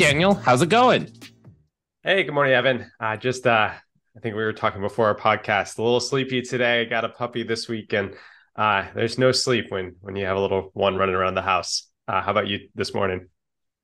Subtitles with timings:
[0.00, 1.12] Daniel, how's it going?
[2.02, 2.90] Hey, good morning, Evan.
[2.98, 5.76] Uh, just, uh, I think we were talking before our podcast.
[5.76, 6.80] A little sleepy today.
[6.80, 8.14] I Got a puppy this week, and
[8.56, 11.86] uh, there's no sleep when when you have a little one running around the house.
[12.08, 13.28] Uh, how about you this morning?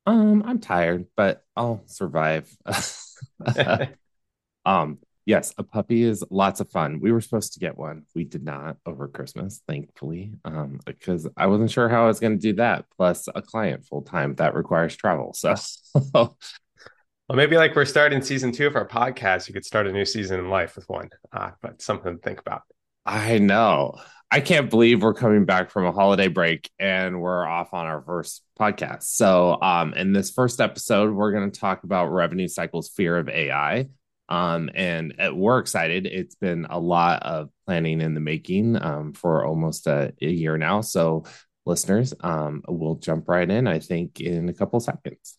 [0.06, 2.50] Um, I'm tired, but I'll survive.
[4.64, 7.00] um, yes, a puppy is lots of fun.
[7.00, 8.04] We were supposed to get one.
[8.14, 12.32] We did not over Christmas, thankfully, um, because I wasn't sure how I was going
[12.32, 12.86] to do that.
[12.96, 15.34] Plus, a client full time that requires travel.
[15.34, 15.54] So,
[16.14, 16.36] well,
[17.36, 20.38] maybe like we're starting season two of our podcast, you could start a new season
[20.38, 21.10] in life with one.
[21.32, 22.62] Uh, but something to think about.
[23.04, 23.96] I know.
[24.30, 28.02] I can't believe we're coming back from a holiday break and we're off on our
[28.02, 29.04] first podcast.
[29.04, 33.28] So, um, in this first episode, we're going to talk about revenue cycles fear of
[33.28, 33.88] AI.
[34.28, 36.06] Um, and we're excited.
[36.06, 40.58] It's been a lot of planning in the making um, for almost a, a year
[40.58, 40.80] now.
[40.80, 41.24] So,
[41.64, 45.38] listeners, um, we'll jump right in, I think, in a couple seconds.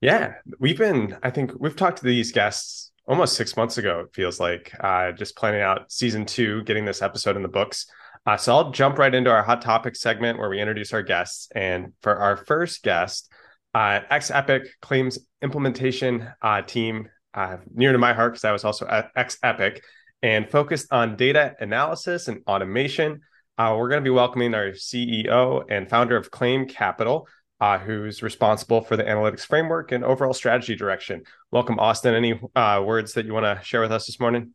[0.00, 4.14] Yeah, we've been, I think we've talked to these guests almost six months ago, it
[4.14, 7.86] feels like, uh, just planning out season two, getting this episode in the books.
[8.26, 11.48] Uh, so I'll jump right into our hot topic segment where we introduce our guests.
[11.54, 13.32] And for our first guest,
[13.74, 18.64] uh, X Epic claims implementation uh, team uh, near to my heart because I was
[18.64, 19.82] also at X Epic
[20.22, 23.20] and focused on data analysis and automation.
[23.58, 27.28] Uh, we're going to be welcoming our CEO and founder of Claim Capital,
[27.60, 31.22] uh, who's responsible for the analytics framework and overall strategy direction.
[31.50, 32.14] Welcome, Austin.
[32.14, 34.54] Any uh, words that you want to share with us this morning?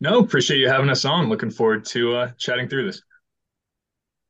[0.00, 1.28] No, appreciate you having us on.
[1.28, 3.02] Looking forward to uh, chatting through this.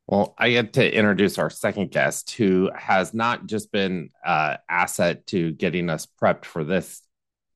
[0.08, 5.24] Well, I get to introduce our second guest, who has not just been uh, asset
[5.28, 7.00] to getting us prepped for this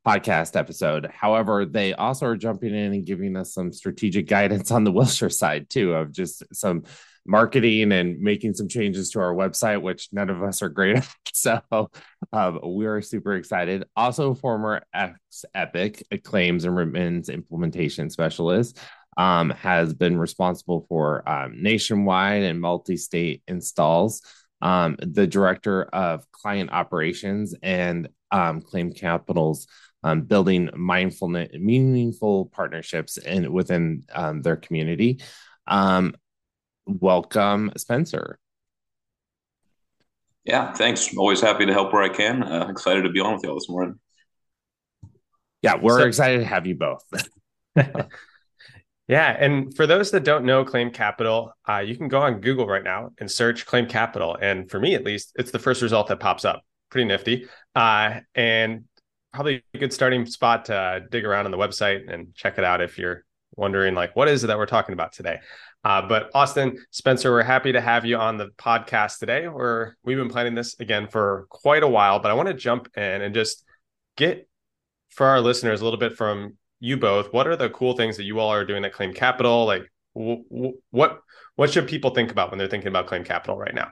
[0.07, 1.11] podcast episode.
[1.13, 5.31] However, they also are jumping in and giving us some strategic guidance on the Wilshire
[5.31, 6.85] side too, of just some
[7.27, 11.09] marketing and making some changes to our website, which none of us are great at.
[11.37, 11.91] So
[12.33, 13.85] um, we're super excited.
[13.97, 18.79] Also, former X Epic claims and remittance implementation specialist.
[19.17, 24.23] Um, has been responsible for um, nationwide and multi-state installs.
[24.63, 29.67] Um, the director of client operations and um, Claim Capital's
[30.05, 35.21] um, building mindfulness, meaningful partnerships in within um, their community.
[35.67, 36.15] Um,
[36.87, 38.39] welcome, Spencer.
[40.45, 41.17] Yeah, thanks.
[41.17, 42.43] Always happy to help where I can.
[42.43, 43.99] Uh, excited to be on with y'all this morning.
[45.63, 47.03] Yeah, we're so, excited to have you both.
[49.09, 52.67] yeah, and for those that don't know Claim Capital, uh, you can go on Google
[52.67, 56.09] right now and search Claim Capital, and for me at least, it's the first result
[56.09, 56.63] that pops up.
[56.91, 57.49] Pretty nifty.
[57.75, 58.85] Uh, and
[59.35, 62.81] probably a good starting spot to dig around on the website and check it out
[62.81, 63.25] if you're
[63.57, 65.39] wondering like what is it that we're talking about today?
[65.85, 69.49] Uh, but austin spencer we're happy to have you on the podcast today.
[69.49, 72.89] We're we've been planning this again for quite a while but i want to jump
[72.97, 73.65] in and just
[74.17, 74.49] get
[75.11, 78.25] for our listeners a little bit from you both what are the cool things that
[78.25, 79.65] you all are doing at claim capital?
[79.65, 81.21] Like w- w- what
[81.57, 83.89] what should people think about when they're thinking about claim capital right now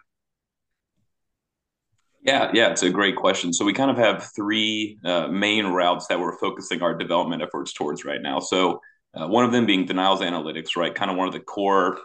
[2.22, 3.52] yeah, yeah, it's a great question.
[3.52, 7.72] So we kind of have three uh, main routes that we're focusing our development efforts
[7.72, 8.38] towards right now.
[8.38, 8.80] So
[9.14, 10.94] uh, one of them being denials analytics, right?
[10.94, 11.98] Kind of one of the core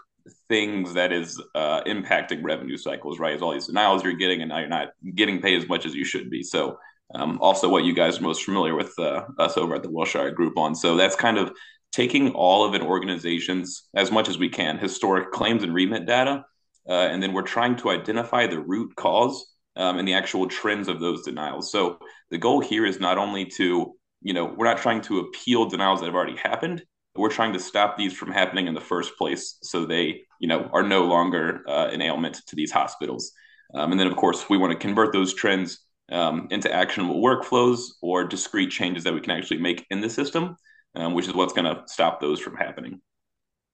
[0.49, 3.35] things that is uh, impacting revenue cycles, right?
[3.35, 5.93] Is all these denials you're getting, and now you're not getting paid as much as
[5.93, 6.41] you should be.
[6.41, 6.79] So
[7.13, 10.31] um, also what you guys are most familiar with uh, us over at the Wilshire
[10.31, 10.73] Group on.
[10.73, 11.51] So that's kind of
[11.91, 16.43] taking all of an organization's as much as we can historic claims and remit data,
[16.89, 20.87] uh, and then we're trying to identify the root cause um, and the actual trends
[20.87, 21.71] of those denials.
[21.71, 21.99] So
[22.31, 25.99] the goal here is not only to, you know, we're not trying to appeal denials
[25.99, 26.83] that have already happened.
[27.15, 30.69] We're trying to stop these from happening in the first place, so they, you know,
[30.73, 33.31] are no longer uh, an ailment to these hospitals.
[33.73, 35.79] Um, and then, of course, we want to convert those trends
[36.11, 40.55] um, into actionable workflows or discrete changes that we can actually make in the system,
[40.95, 43.01] um, which is what's going to stop those from happening.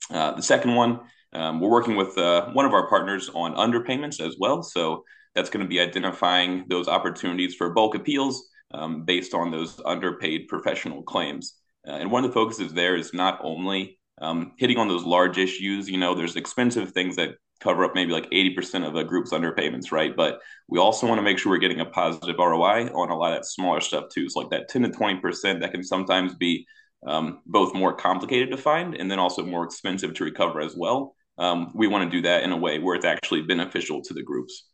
[0.10, 1.02] Uh, the second one,
[1.34, 4.64] um, we're working with uh, one of our partners on underpayments as well.
[4.64, 5.04] So
[5.36, 10.48] that's going to be identifying those opportunities for bulk appeals um, based on those underpaid
[10.48, 11.56] professional claims.
[11.88, 15.38] Uh, and one of the focuses there is not only um, hitting on those large
[15.38, 19.32] issues, you know, there's expensive things that cover up maybe like 80% of a group's
[19.32, 20.16] underpayments, right?
[20.16, 23.32] But we also want to make sure we're getting a positive ROI on a lot
[23.32, 24.30] of that smaller stuff too.
[24.30, 26.66] So like that 10 to 20% that can sometimes be
[27.06, 31.16] um, both more complicated to find and then also more expensive to recover as well.
[31.38, 34.24] Um, we want to do that in a way where it's actually beneficial to the
[34.24, 34.66] groups.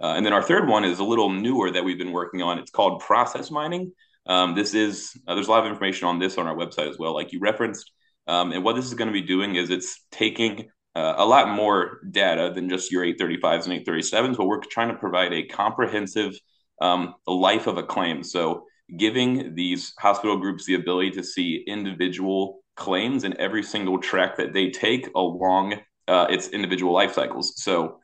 [0.00, 2.58] Uh, and then our third one is a little newer that we've been working on.
[2.58, 3.92] It's called process mining.
[4.26, 6.98] Um, this is uh, there's a lot of information on this on our website as
[6.98, 7.92] well, like you referenced.
[8.26, 11.54] Um, and what this is going to be doing is it's taking uh, a lot
[11.54, 16.34] more data than just your 835s and 837s, but we're trying to provide a comprehensive
[16.80, 18.22] um, life of a claim.
[18.22, 18.64] So
[18.96, 24.52] giving these hospital groups the ability to see individual claims in every single track that
[24.52, 25.74] they take along
[26.08, 27.62] uh, its individual life cycles.
[27.62, 28.00] So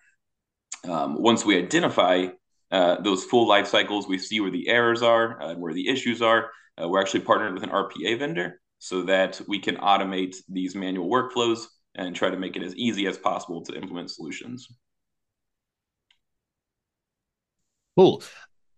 [0.88, 2.27] um, once we identify
[2.71, 6.23] uh, those full life cycles, we see where the errors are and where the issues
[6.23, 6.50] are.
[6.81, 11.11] Uh, we're actually partnered with an RPA vendor so that we can automate these manual
[11.11, 14.69] workflows and try to make it as easy as possible to implement solutions.
[17.97, 18.23] Cool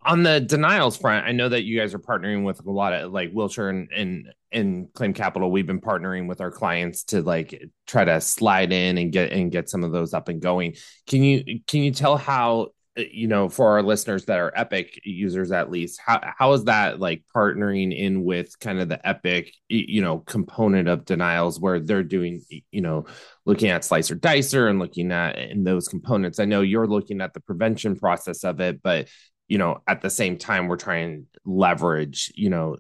[0.05, 3.12] on the denials front, I know that you guys are partnering with a lot of
[3.12, 5.50] like Wilshire and and, and Claim Capital.
[5.50, 9.50] We've been partnering with our clients to like try to slide in and get and
[9.50, 10.76] get some of those up and going.
[11.06, 15.50] Can you can you tell how you know for our listeners that are Epic users
[15.50, 20.02] at least how how is that like partnering in with kind of the Epic you
[20.02, 23.06] know component of denials where they're doing you know
[23.46, 26.38] looking at slicer dicer and looking at in those components.
[26.38, 29.08] I know you're looking at the prevention process of it, but
[29.52, 32.76] you know, at the same time, we're trying to leverage, you know,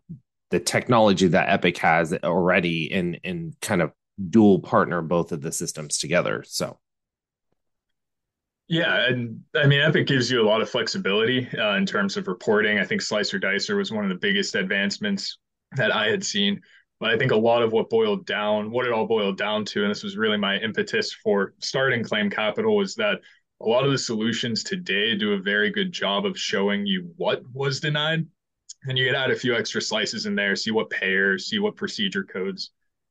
[0.52, 3.90] the technology that Epic has already and and kind of
[4.28, 6.44] dual partner both of the systems together.
[6.46, 6.78] So
[8.68, 12.28] yeah, and I mean, Epic gives you a lot of flexibility uh, in terms of
[12.28, 12.78] reporting.
[12.78, 15.38] I think Slicer Dicer was one of the biggest advancements
[15.76, 16.60] that I had seen.
[17.00, 19.82] But I think a lot of what boiled down, what it all boiled down to,
[19.82, 23.18] and this was really my impetus for starting Claim Capital, was that
[23.60, 27.42] a lot of the solutions today do a very good job of showing you what
[27.52, 28.26] was denied.
[28.84, 31.76] And you can add a few extra slices in there, see what payer, see what
[31.76, 32.70] procedure codes.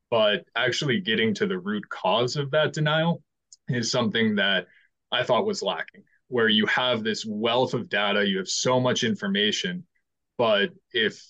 [0.10, 3.24] But actually getting to the root cause of that denial
[3.70, 4.68] is something that
[5.12, 9.04] I thought was lacking, where you have this wealth of data, you have so much
[9.04, 9.86] information,
[10.38, 11.24] but if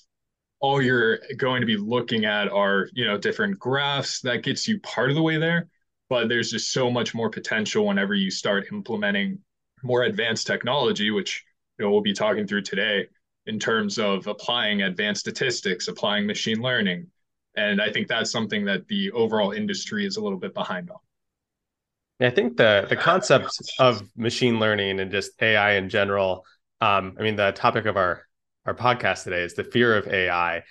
[0.59, 4.79] all you're going to be looking at are, you know, different graphs, that gets you
[4.79, 5.67] part of the way there
[6.11, 9.39] but there's just so much more potential whenever you start implementing
[9.81, 11.41] more advanced technology, which
[11.79, 13.07] you know we'll be talking through today
[13.47, 17.07] in terms of applying advanced statistics, applying machine learning.
[17.55, 20.97] And I think that's something that the overall industry is a little bit behind on.
[22.19, 23.49] I think the the concept
[23.79, 26.45] of machine learning and just AI in general.
[26.79, 28.27] Um, I mean, the topic of our
[28.65, 30.63] our podcast today is the fear of AI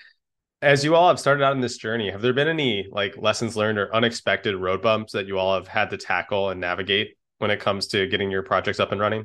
[0.63, 3.57] as you all have started out in this journey have there been any like lessons
[3.57, 7.51] learned or unexpected road bumps that you all have had to tackle and navigate when
[7.51, 9.25] it comes to getting your projects up and running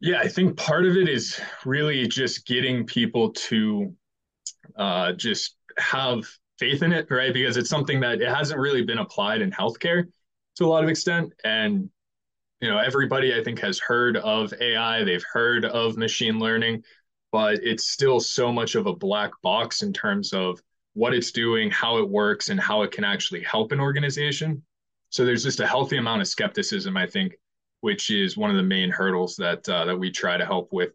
[0.00, 3.94] yeah i think part of it is really just getting people to
[4.76, 6.24] uh, just have
[6.58, 10.04] faith in it right because it's something that it hasn't really been applied in healthcare
[10.56, 11.90] to a lot of extent and
[12.60, 16.82] you know everybody i think has heard of ai they've heard of machine learning
[17.34, 20.62] but it's still so much of a black box in terms of
[20.92, 24.62] what it's doing, how it works, and how it can actually help an organization.
[25.10, 27.34] So there's just a healthy amount of skepticism, I think,
[27.84, 30.92] which is one of the main hurdles that uh, that we try to help with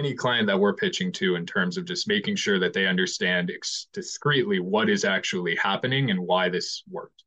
[0.00, 3.52] any client that we're pitching to in terms of just making sure that they understand
[3.54, 7.22] ex- discreetly what is actually happening and why this worked.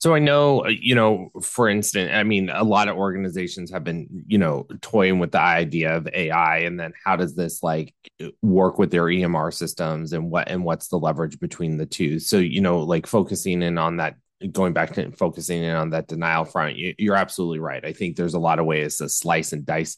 [0.00, 3.84] So I know, uh, you know, for instance, I mean, a lot of organizations have
[3.84, 7.94] been, you know, toying with the idea of AI, and then how does this like
[8.42, 12.18] work with their EMR systems, and what and what's the leverage between the two?
[12.18, 14.16] So you know, like focusing in on that,
[14.52, 17.84] going back to focusing in on that denial front, you, you're absolutely right.
[17.84, 19.96] I think there's a lot of ways to slice and dice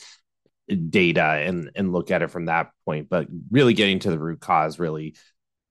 [0.88, 4.40] data and and look at it from that point, but really getting to the root
[4.40, 5.14] cause really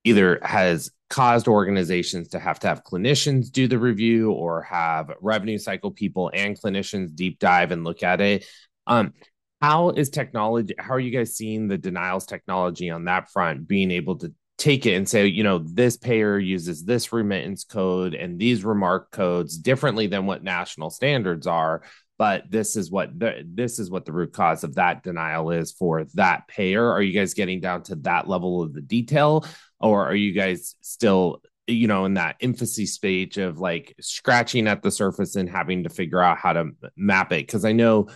[0.04, 5.58] either has caused organizations to have to have clinicians do the review or have revenue
[5.58, 8.46] cycle people and clinicians deep dive and look at it.
[8.88, 9.14] Um,
[9.62, 10.76] how is technology?
[10.78, 14.86] How are you guys seeing the denials technology on that front being able to take
[14.86, 19.58] it and say, you know, this payer uses this remittance code and these remark codes
[19.58, 21.82] differently than what national standards are?
[22.18, 25.72] but this is what the, this is what the root cause of that denial is
[25.72, 29.46] for that payer are you guys getting down to that level of the detail
[29.80, 34.82] or are you guys still you know in that infancy stage of like scratching at
[34.82, 38.08] the surface and having to figure out how to map it because i know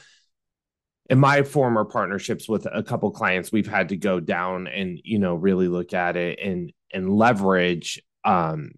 [1.10, 5.20] in my former partnerships with a couple clients we've had to go down and you
[5.20, 8.72] know really look at it and and leverage um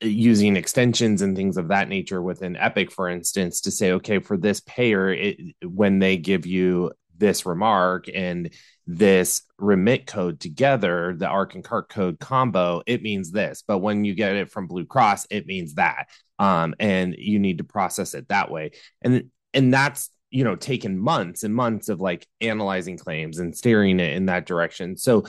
[0.00, 4.36] using extensions and things of that nature within epic for instance to say okay for
[4.36, 8.52] this payer it, when they give you this remark and
[8.86, 13.62] this remit code together the RARC and CARC code combo it means this.
[13.66, 16.08] But when you get it from blue cross it means that.
[16.38, 18.72] Um, and you need to process it that way.
[19.02, 24.00] And and that's you know taken months and months of like analyzing claims and steering
[24.00, 24.96] it in that direction.
[24.96, 25.24] So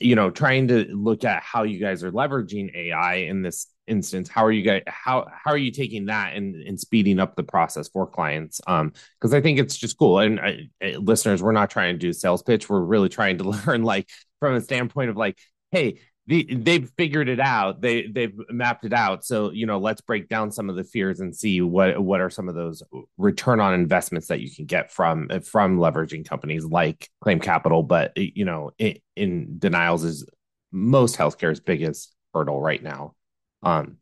[0.00, 4.28] you know trying to look at how you guys are leveraging ai in this instance
[4.28, 7.44] how are you guys how how are you taking that and, and speeding up the
[7.44, 8.60] process for clients?
[8.66, 10.18] Um because i think it's just cool.
[10.18, 12.68] And I, listeners we're not trying to do sales pitch.
[12.68, 14.08] We're really trying to learn like
[14.40, 15.38] from a standpoint of like
[15.70, 17.80] hey the, they've figured it out.
[17.80, 19.24] They they've mapped it out.
[19.24, 22.30] So you know let's break down some of the fears and see what what are
[22.30, 22.82] some of those
[23.16, 27.82] return on investments that you can get from from leveraging companies like claim capital.
[27.82, 28.70] But you know
[29.16, 30.26] in, denials is
[30.72, 33.14] most healthcare's biggest hurdle right now
[33.62, 33.96] um,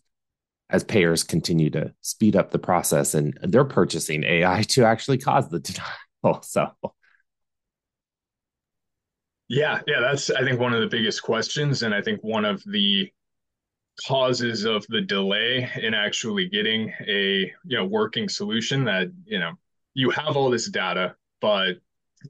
[0.70, 5.48] as payers continue to speed up the process and they're purchasing AI to actually cause
[5.48, 5.60] the
[6.22, 6.42] denial.
[6.42, 6.70] So,
[9.49, 12.62] yeah, yeah, that's I think one of the biggest questions, and I think one of
[12.67, 13.11] the
[14.07, 19.52] causes of the delay in actually getting a you know working solution that you know
[19.95, 21.76] you have all this data, but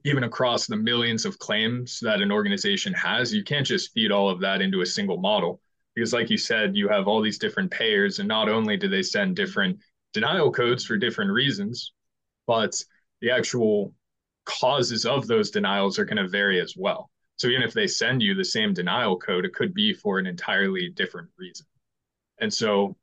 [0.05, 4.29] even across the millions of claims that an organization has, you can't just feed all
[4.29, 5.61] of that into a single model.
[5.95, 9.03] Because like you said you have all these different payers and not only do they
[9.03, 9.79] send different
[10.13, 11.93] denial codes for different reasons
[12.47, 12.73] but
[13.21, 13.93] the actual
[14.59, 18.21] causes of those denials are going to vary as well so even if they send
[18.21, 21.65] you the same denial code it could be for an entirely different reason
[22.39, 22.95] and so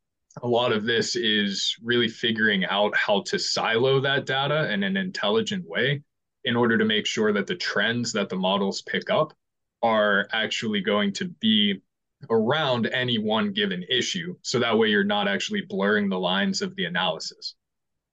[0.42, 4.96] a lot of this is really figuring out how to silo that data in an
[4.96, 6.02] intelligent way
[6.44, 9.32] in order to make sure that the trends that the models pick up
[9.82, 11.80] are actually going to be
[12.30, 14.36] around any one given issue.
[14.42, 17.54] So that way you're not actually blurring the lines of the analysis,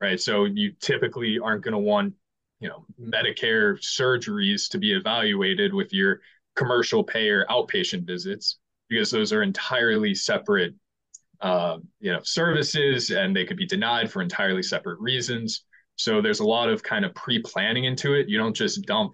[0.01, 0.19] right?
[0.19, 2.13] So you typically aren't going to want,
[2.63, 6.22] you know, Medicare surgeries to be evaluated with your
[6.55, 8.58] commercial payer outpatient visits
[8.89, 10.74] because those are entirely separate,
[11.41, 15.65] uh, you know, services and they could be denied for entirely separate reasons.
[15.96, 18.29] So there's a lot of kind of pre-planning into it.
[18.29, 19.13] You don't just dump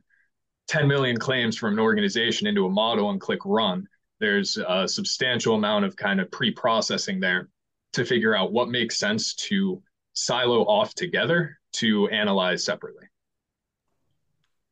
[0.68, 3.88] 10 million claims from an organization into a model and click run
[4.20, 7.50] there's a substantial amount of kind of pre-processing there
[7.94, 9.82] to figure out what makes sense to
[10.13, 13.08] silo off together to analyze separately.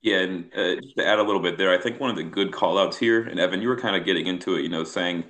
[0.08, 2.52] Yeah, and uh, to add a little bit there, I think one of the good
[2.54, 5.26] call outs here, and Evan, you were kind of getting into it, you know, saying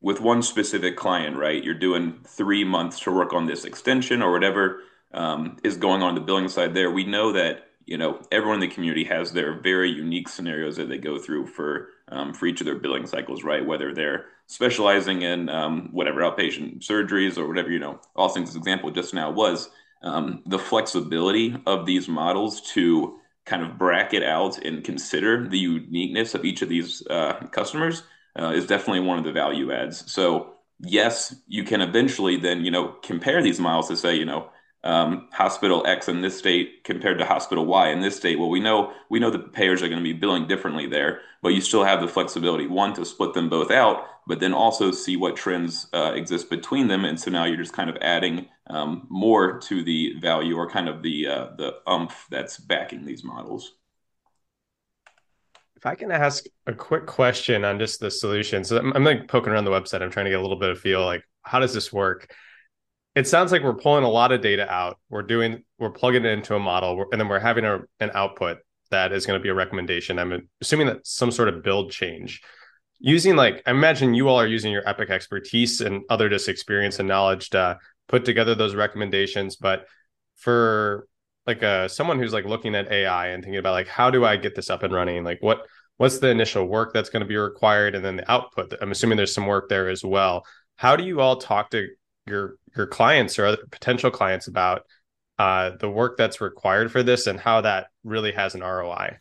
[0.00, 4.32] with one specific client, right, you're doing three months to work on this extension or
[4.32, 4.80] whatever
[5.12, 6.90] um, is going on the billing side there.
[6.90, 10.88] We know that you know, everyone in the community has their very unique scenarios that
[10.88, 13.66] they go through for um, for each of their billing cycles, right?
[13.66, 19.14] Whether they're specializing in um, whatever outpatient surgeries or whatever, you know, Austin's example just
[19.14, 19.68] now was
[20.02, 26.34] um, the flexibility of these models to kind of bracket out and consider the uniqueness
[26.34, 28.02] of each of these uh, customers
[28.38, 30.10] uh, is definitely one of the value adds.
[30.10, 34.48] So yes, you can eventually then, you know, compare these miles to say, you know,
[34.84, 38.38] um, hospital X in this state compared to hospital Y in this state.
[38.38, 41.50] Well, we know we know the payers are going to be billing differently there, but
[41.50, 45.16] you still have the flexibility one to split them both out, but then also see
[45.16, 47.04] what trends uh, exist between them.
[47.04, 50.88] And so now you're just kind of adding um, more to the value or kind
[50.88, 53.72] of the uh, the umph that's backing these models.
[55.76, 59.28] If I can ask a quick question on just the solution, so I'm, I'm like
[59.28, 60.02] poking around the website.
[60.02, 62.32] I'm trying to get a little bit of feel like how does this work?
[63.14, 64.98] it sounds like we're pulling a lot of data out.
[65.10, 68.58] We're doing, we're plugging it into a model, and then we're having a, an output
[68.90, 70.18] that is going to be a recommendation.
[70.18, 72.40] I'm assuming that some sort of build change.
[73.00, 76.98] Using like, I imagine you all are using your Epic expertise and other just experience
[76.98, 77.78] and knowledge to
[78.12, 79.56] put together those recommendations.
[79.56, 79.86] But
[80.36, 81.08] for
[81.46, 84.24] like a uh, someone who's like looking at AI and thinking about like, how do
[84.24, 85.24] I get this up and running?
[85.24, 85.66] Like, what
[85.96, 88.72] what's the initial work that's going to be required, and then the output.
[88.80, 90.46] I'm assuming there's some work there as well.
[90.76, 91.88] How do you all talk to
[92.26, 94.82] your your clients or other potential clients about
[95.38, 99.18] uh, the work that's required for this and how that really has an ROI.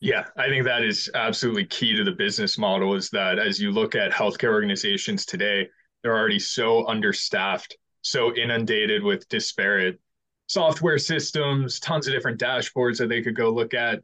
[0.00, 3.70] Yeah, I think that is absolutely key to the business model is that as you
[3.70, 5.68] look at healthcare organizations today,
[6.02, 10.00] they're already so understaffed, so inundated with disparate
[10.46, 14.02] software systems, tons of different dashboards that they could go look at.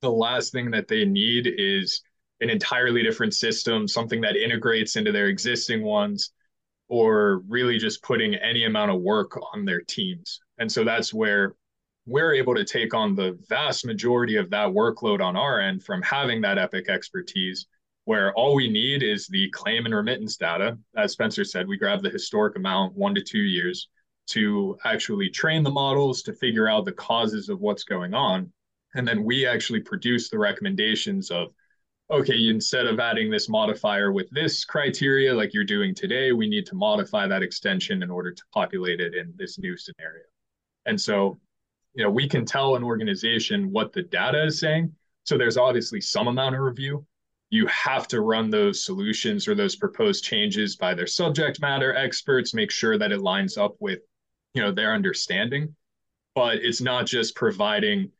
[0.00, 2.02] The last thing that they need is
[2.40, 6.32] an entirely different system, something that integrates into their existing ones
[6.88, 10.40] or really just putting any amount of work on their teams.
[10.58, 11.54] And so that's where
[12.06, 16.02] we're able to take on the vast majority of that workload on our end from
[16.02, 17.66] having that Epic expertise,
[18.04, 20.78] where all we need is the claim and remittance data.
[20.96, 23.88] As Spencer said, we grab the historic amount, one to two years,
[24.26, 28.52] to actually train the models to figure out the causes of what's going on.
[28.94, 31.48] And then we actually produce the recommendations of
[32.10, 36.66] okay, instead of adding this modifier with this criteria like you're doing today, we need
[36.66, 40.24] to modify that extension in order to populate it in this new scenario.
[40.86, 41.38] And so,
[41.94, 44.92] you know, we can tell an organization what the data is saying.
[45.24, 47.06] So there's obviously some amount of review,
[47.50, 52.54] you have to run those solutions or those proposed changes by their subject matter experts,
[52.54, 54.00] make sure that it lines up with,
[54.54, 55.74] you know, their understanding.
[56.34, 58.10] But it's not just providing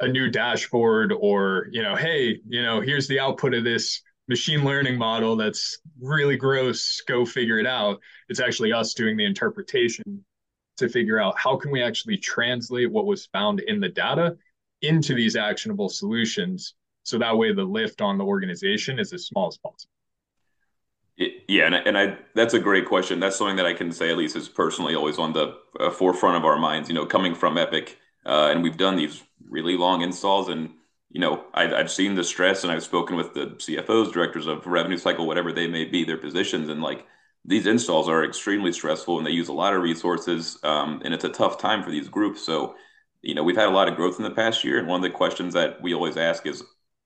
[0.00, 4.64] a new dashboard or, you know, hey, you know, here's the output of this machine
[4.64, 8.00] learning model that's really gross, go figure it out.
[8.28, 10.24] It's actually us doing the interpretation
[10.78, 14.36] to figure out how can we actually translate what was found in the data
[14.80, 19.48] into these actionable solutions so that way the lift on the organization is as small
[19.48, 19.90] as possible.
[21.16, 23.20] Yeah and, and i that's a great question.
[23.20, 26.36] That's something that i can say at least is personally always on the uh, forefront
[26.36, 30.02] of our minds you know coming from epic uh, and we've done these really long
[30.02, 30.70] installs and
[31.10, 34.66] you know I've, i've seen the stress and i've spoken with the cfos directors of
[34.66, 37.06] revenue cycle whatever they may be their positions and like
[37.44, 41.24] these installs are extremely stressful and they use a lot of resources um, and it's
[41.24, 42.44] a tough time for these groups.
[42.44, 42.74] So
[43.22, 45.10] you know we've had a lot of growth in the past year and one of
[45.10, 46.62] the questions that we always ask is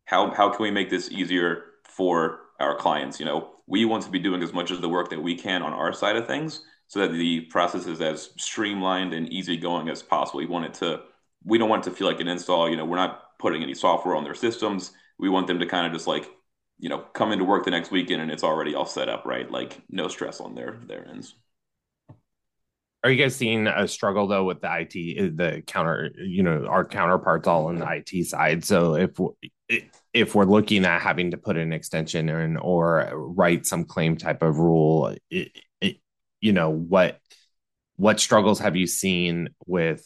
[0.07, 3.21] how how can we make this easier for our clients?
[3.21, 5.63] You know, we want to be doing as much of the work that we can
[5.63, 10.03] on our side of things so that the process is as streamlined and easygoing as
[10.03, 10.39] possible.
[10.39, 11.03] We want it to
[11.45, 13.75] we don't want it to feel like an install, you know, we're not putting any
[13.75, 14.93] software on their systems.
[15.19, 16.29] We want them to kind of just like,
[16.79, 19.51] you know, come into work the next weekend and it's already all set up, right?
[19.51, 21.35] Like no stress on their their ends.
[23.07, 26.85] Are you guys seeing a struggle though with the IT, the counter, you know, our
[26.85, 28.65] counterparts all on the IT side?
[28.65, 29.13] So if
[30.13, 34.43] if we're looking at having to put an extension in or write some claim type
[34.43, 35.99] of rule, it, it,
[36.40, 37.21] you know, what
[37.95, 40.05] what struggles have you seen with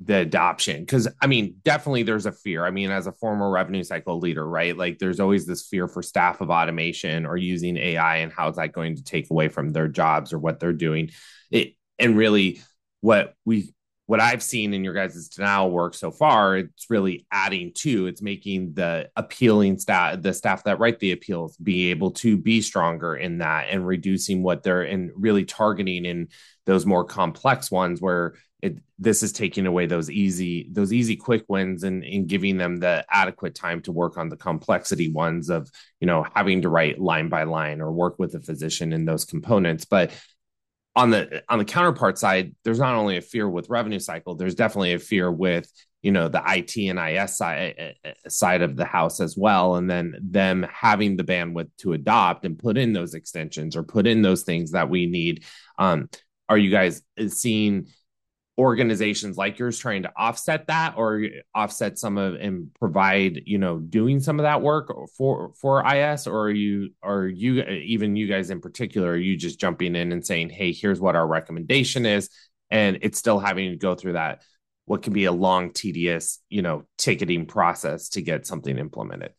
[0.00, 0.80] the adoption?
[0.80, 2.64] Because i mean definitely there's a fear.
[2.64, 6.02] I mean as a former revenue cycle leader right like there's always this fear for
[6.02, 9.72] staff of automation or using ai and how is that going to take away from
[9.72, 11.10] their jobs or what they're doing.
[11.50, 12.60] It, and really
[13.00, 13.74] what we
[14.06, 18.20] what I've seen in your guys' denial work so far, it's really adding to it's
[18.20, 23.14] making the appealing staff, the staff that write the appeals, be able to be stronger
[23.14, 26.28] in that and reducing what they're and really targeting in
[26.66, 31.44] those more complex ones where it, this is taking away those easy those easy quick
[31.48, 35.68] wins and, and giving them the adequate time to work on the complexity ones of
[36.00, 39.24] you know having to write line by line or work with a physician in those
[39.24, 39.84] components.
[39.84, 40.12] But
[40.94, 44.54] on the on the counterpart side there's not only a fear with revenue cycle there's
[44.54, 45.70] definitely a fear with
[46.02, 49.76] you know the IT and IS side, eh, eh, side of the house as well.
[49.76, 54.06] And then them having the bandwidth to adopt and put in those extensions or put
[54.06, 55.44] in those things that we need.
[55.78, 56.10] Um,
[56.48, 57.86] are you guys seeing
[58.58, 63.78] organizations like yours trying to offset that or offset some of and provide you know
[63.78, 68.26] doing some of that work for for is or are you are you even you
[68.26, 72.04] guys in particular are you just jumping in and saying hey here's what our recommendation
[72.04, 72.28] is
[72.70, 74.42] and it's still having to go through that
[74.84, 79.32] what can be a long tedious you know ticketing process to get something implemented?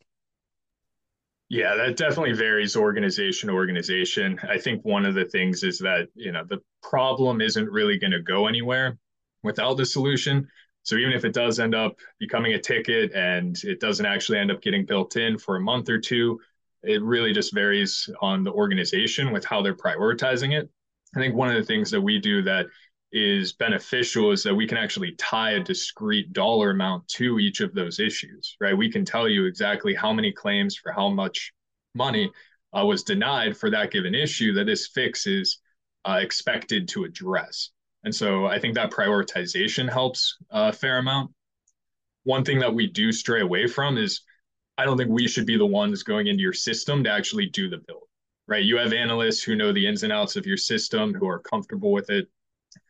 [1.50, 4.40] Yeah, that definitely varies organization to organization.
[4.48, 8.12] I think one of the things is that, you know, the problem isn't really going
[8.12, 8.96] to go anywhere
[9.44, 10.48] without the solution.
[10.82, 14.50] So even if it does end up becoming a ticket and it doesn't actually end
[14.50, 16.40] up getting built in for a month or two,
[16.82, 20.68] it really just varies on the organization with how they're prioritizing it.
[21.16, 22.66] I think one of the things that we do that
[23.12, 27.72] is beneficial is that we can actually tie a discrete dollar amount to each of
[27.72, 28.76] those issues, right?
[28.76, 31.52] We can tell you exactly how many claims for how much
[31.94, 32.30] money
[32.76, 35.60] uh, was denied for that given issue that this fix is
[36.04, 37.70] uh, expected to address.
[38.04, 41.32] And so I think that prioritization helps a fair amount.
[42.24, 44.20] One thing that we do stray away from is
[44.76, 47.68] I don't think we should be the ones going into your system to actually do
[47.68, 48.04] the build,
[48.46, 48.64] right?
[48.64, 51.92] You have analysts who know the ins and outs of your system, who are comfortable
[51.92, 52.28] with it,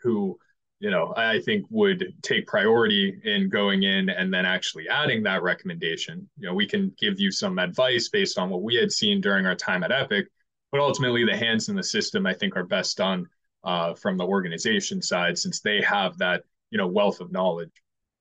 [0.03, 0.38] who,
[0.81, 5.42] you know, I think would take priority in going in and then actually adding that
[5.42, 6.29] recommendation.
[6.38, 9.46] You know, we can give you some advice based on what we had seen during
[9.46, 10.27] our time at Epic,
[10.72, 13.29] but ultimately the hands in the system, I think, are best done
[13.64, 17.72] uh, from the organization side since they have that you know wealth of knowledge.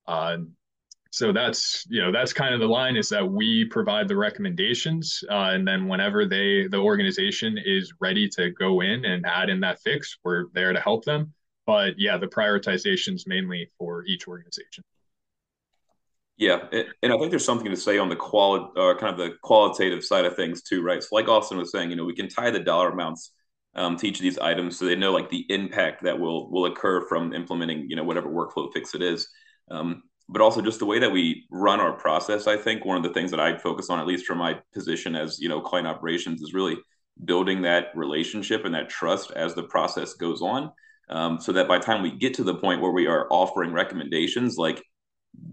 [0.08, 0.38] Uh,
[1.14, 5.24] so that's you know that's kind of the line is that we provide the recommendations
[5.30, 9.60] uh, and then whenever they the organization is ready to go in and add in
[9.60, 11.32] that fix we're there to help them.
[11.68, 14.84] But yeah the prioritization is mainly for each organization.
[16.36, 19.36] Yeah and i think there's something to say on the quality uh, kind of the
[19.44, 21.04] qualitative side of things too right?
[21.04, 23.32] So like austin was saying you know we can tie the dollar amounts
[23.76, 26.66] um, to each of these items so they know like the impact that will will
[26.66, 29.28] occur from implementing you know whatever workflow fix it is
[29.72, 33.04] um, but also just the way that we run our process i think one of
[33.04, 35.88] the things that i focus on at least from my position as you know client
[35.88, 36.78] operations is really
[37.26, 40.72] building that relationship and that trust as the process goes on
[41.10, 43.72] um, so that by the time we get to the point where we are offering
[43.72, 44.84] recommendations like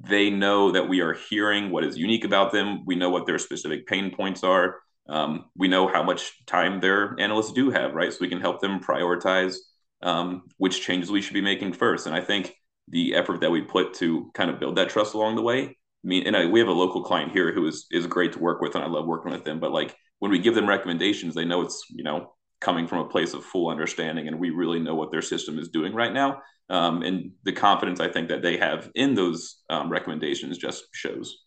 [0.03, 2.85] they know that we are hearing what is unique about them.
[2.85, 4.77] We know what their specific pain points are.
[5.11, 8.13] Um, we know how much time their analysts do have, right?
[8.13, 9.57] So we can help them prioritize
[10.03, 12.07] um, which changes we should be making first.
[12.07, 12.55] And I think
[12.89, 15.65] the effort that we put to kind of build that trust along the way.
[15.65, 18.39] I mean, and I, we have a local client here who is is great to
[18.39, 19.61] work with, and I love working with them.
[19.61, 23.09] But like when we give them recommendations, they know it's you know coming from a
[23.09, 26.41] place of full understanding, and we really know what their system is doing right now.
[26.71, 31.45] Um, and the confidence I think that they have in those um, recommendations just shows.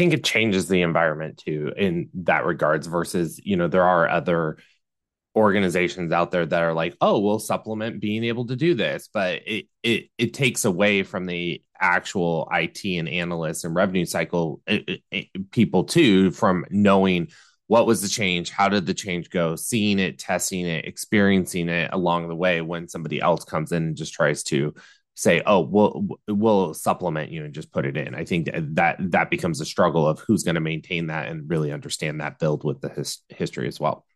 [0.00, 4.56] Think it changes the environment too in that regards versus, you know, there are other
[5.36, 9.42] organizations out there that are like, oh, we'll supplement being able to do this, but
[9.44, 14.88] it it it takes away from the actual IT and analysts and revenue cycle it,
[14.88, 17.28] it, it, people too from knowing
[17.66, 21.90] what was the change, how did the change go, seeing it, testing it, experiencing it
[21.92, 24.72] along the way when somebody else comes in and just tries to
[25.20, 29.30] say, "Oh, we'll we'll supplement you and just put it in." I think that that
[29.30, 32.80] becomes a struggle of who's going to maintain that and really understand that build with
[32.80, 34.06] the his, history as well.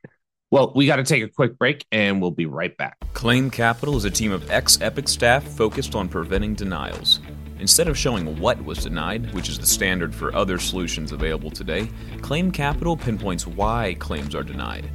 [0.50, 2.96] Well, we got to take a quick break and we'll be right back.
[3.12, 7.20] Claim Capital is a team of ex Epic staff focused on preventing denials.
[7.58, 11.88] Instead of showing what was denied, which is the standard for other solutions available today,
[12.20, 14.90] Claim Capital pinpoints why claims are denied.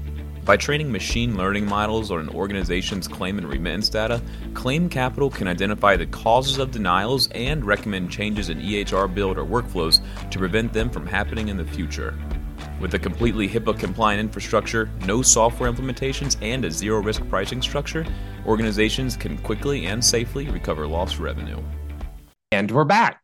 [0.50, 4.20] By training machine learning models on an organization's claim and remittance data,
[4.56, 9.46] Claim Capital can identify the causes of denials and recommend changes in EHR build or
[9.46, 12.18] workflows to prevent them from happening in the future.
[12.82, 18.04] With a completely HIPAA compliant infrastructure, no software implementations, and a zero risk pricing structure,
[18.48, 21.62] organizations can quickly and safely recover lost revenue.
[22.52, 23.22] And we're back.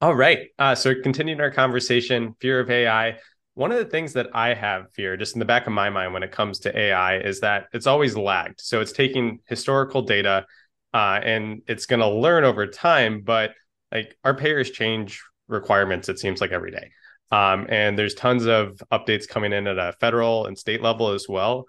[0.00, 0.48] All right.
[0.58, 3.18] Uh, so, continuing our conversation, fear of AI.
[3.54, 6.14] One of the things that I have fear, just in the back of my mind
[6.14, 8.60] when it comes to AI, is that it's always lagged.
[8.60, 10.46] So, it's taking historical data
[10.94, 13.52] uh, and it's going to learn over time, but
[13.90, 16.90] like our payers change requirements, it seems like every day.
[17.30, 21.26] Um, and there's tons of updates coming in at a federal and state level as
[21.28, 21.64] well.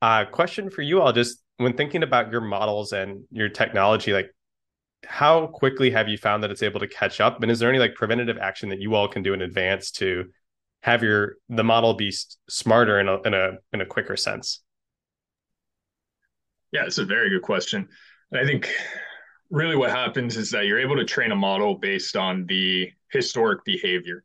[0.00, 4.30] Uh, question for you all just when thinking about your models and your technology, like
[5.04, 7.42] how quickly have you found that it's able to catch up?
[7.42, 10.26] And is there any like preventative action that you all can do in advance to
[10.82, 12.12] have your the model be
[12.48, 14.62] smarter in a in a in a quicker sense?
[16.70, 17.88] Yeah, it's a very good question.
[18.32, 18.70] I think
[19.50, 23.64] really what happens is that you're able to train a model based on the historic
[23.64, 24.24] behavior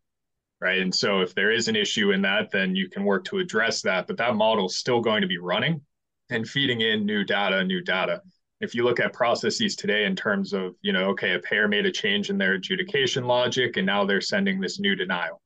[0.59, 0.81] right?
[0.81, 3.81] And so if there is an issue in that, then you can work to address
[3.83, 4.07] that.
[4.07, 5.81] But that model is still going to be running
[6.29, 8.21] and feeding in new data, new data.
[8.59, 11.85] If you look at processes today in terms of, you know, okay, a payer made
[11.85, 15.41] a change in their adjudication logic and now they're sending this new denial.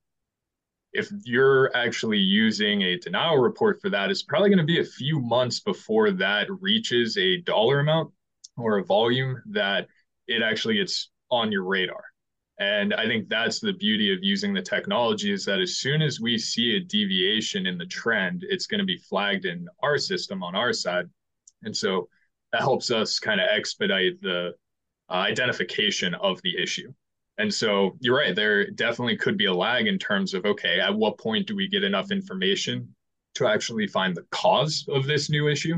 [0.93, 4.85] If you're actually using a denial report for that, it's probably going to be a
[4.85, 8.11] few months before that reaches a dollar amount
[8.57, 9.87] or a volume that
[10.27, 12.03] it actually gets on your radar
[12.61, 16.21] and I think that's the beauty of using the technology is that as soon as
[16.21, 20.43] we see a deviation in the trend, it's going to be flagged in our system
[20.43, 21.09] on our side.
[21.63, 22.07] And so
[22.51, 24.53] that helps us kind of expedite the
[25.09, 26.93] uh, identification of the issue.
[27.41, 30.93] And so you're right, there definitely could be a lag in terms of okay, at
[30.93, 32.93] what point do we get enough information
[33.33, 35.77] to actually find the cause of this new issue?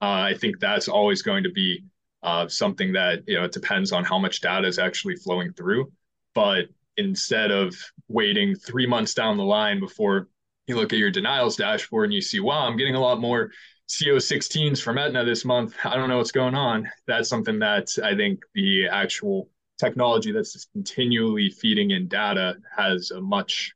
[0.00, 1.84] Uh, I think that's always going to be
[2.22, 5.92] uh, something that you know it depends on how much data is actually flowing through.
[6.34, 7.76] But instead of
[8.08, 10.28] waiting three months down the line before
[10.66, 13.50] you look at your denials dashboard and you see, wow, I'm getting a lot more
[13.90, 15.76] CO16s from Aetna this month.
[15.84, 16.90] I don't know what's going on.
[17.06, 23.10] That's something that I think the actual technology that's just continually feeding in data has
[23.10, 23.72] a much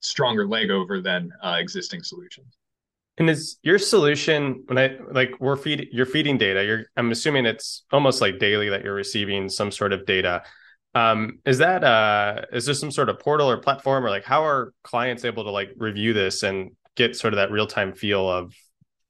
[0.00, 2.56] stronger leg over than uh, existing solutions.
[3.16, 6.64] And is your solution when I like we're feed you're feeding data?
[6.64, 10.42] You're I'm assuming it's almost like daily that you're receiving some sort of data.
[10.96, 14.44] Um, is that uh is there some sort of portal or platform or like how
[14.44, 18.52] are clients able to like review this and get sort of that real-time feel of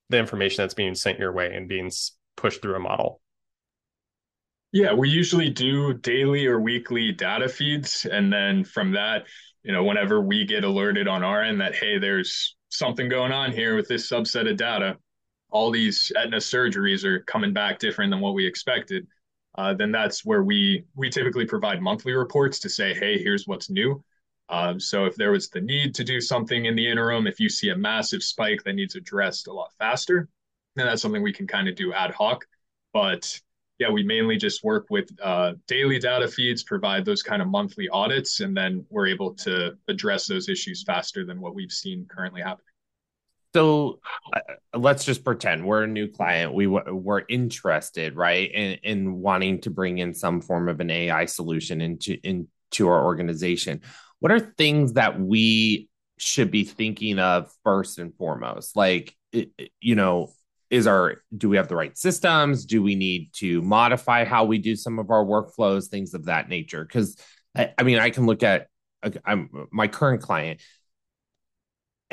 [0.09, 1.90] the information that's being sent your way and being
[2.37, 3.20] pushed through a model?
[4.74, 8.04] Yeah, we usually do daily or weekly data feeds.
[8.04, 9.26] And then from that,
[9.62, 13.52] you know, whenever we get alerted on our end that, hey, there's something going on
[13.52, 14.98] here with this subset of data,
[15.50, 19.06] all these Aetna surgeries are coming back different than what we expected
[19.56, 23.70] uh, then that's where we we typically provide monthly reports to say, hey, here's what's
[23.70, 24.02] new.
[24.48, 27.48] Um, so if there was the need to do something in the interim, if you
[27.48, 30.28] see a massive spike that needs addressed a lot faster,
[30.76, 32.44] then that's something we can kind of do ad hoc.
[32.92, 33.40] But
[33.78, 37.88] yeah, we mainly just work with uh, daily data feeds, provide those kind of monthly
[37.88, 42.40] audits, and then we're able to address those issues faster than what we've seen currently
[42.40, 42.66] happening.
[43.54, 44.00] So
[44.32, 44.40] uh,
[44.76, 46.54] let's just pretend we're a new client.
[46.54, 51.26] We we're interested, right, in, in wanting to bring in some form of an AI
[51.26, 53.80] solution into into our organization.
[54.20, 58.76] What are things that we should be thinking of first and foremost?
[58.76, 60.32] Like, you know,
[60.70, 62.64] is our do we have the right systems?
[62.64, 66.48] Do we need to modify how we do some of our workflows, things of that
[66.48, 66.85] nature?
[66.85, 67.16] Because
[67.57, 68.68] I, I mean, I can look at
[69.24, 70.61] I'm my current client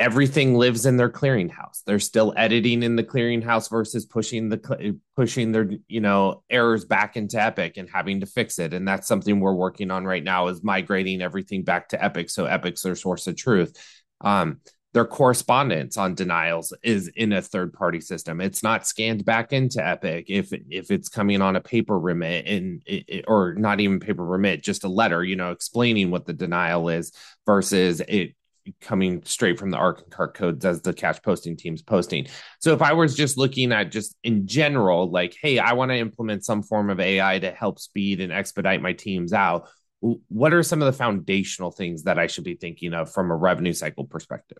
[0.02, 1.84] everything lives in their clearinghouse.
[1.86, 7.16] They're still editing in the clearinghouse versus pushing the pushing their you know errors back
[7.16, 8.74] into Epic and having to fix it.
[8.74, 12.46] And that's something we're working on right now is migrating everything back to Epic so
[12.46, 13.76] Epic's their source of truth.
[14.20, 14.60] Um,
[14.94, 18.40] their correspondence on denials is in a third party system.
[18.40, 22.82] It's not scanned back into Epic if if it's coming on a paper remit and
[23.26, 27.12] or not even paper remit, just a letter, you know, explaining what the denial is
[27.46, 28.34] versus it
[28.80, 32.28] coming straight from the RARC and CARC codes as the cash posting team's posting.
[32.60, 35.96] So if I was just looking at just in general, like, hey, I want to
[35.96, 39.68] implement some form of AI to help speed and expedite my teams out,
[40.00, 43.36] what are some of the foundational things that I should be thinking of from a
[43.36, 44.58] revenue cycle perspective?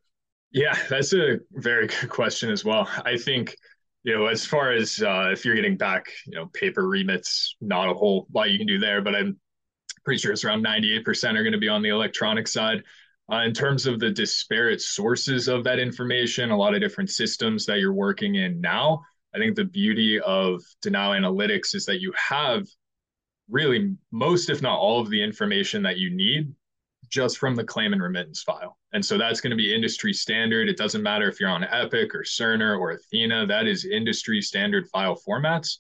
[0.53, 2.89] Yeah, that's a very good question as well.
[3.05, 3.57] I think,
[4.05, 7.89] you know, as far as uh, if you're getting back, you know, paper remits, not
[7.89, 9.39] a whole lot you can do there, but I'm
[10.05, 12.83] pretty sure it's around 98% are going to be on the electronic side.
[13.33, 17.65] Uh, in terms of the disparate sources of that information, a lot of different systems
[17.65, 19.01] that you're working in now,
[19.35, 22.67] I think the beauty of denial analytics is that you have
[23.49, 26.53] really most, if not all, of the information that you need
[27.09, 28.77] just from the claim and remittance file.
[28.93, 30.69] And so that's going to be industry standard.
[30.69, 34.89] It doesn't matter if you're on Epic or Cerner or Athena, that is industry standard
[34.89, 35.79] file formats.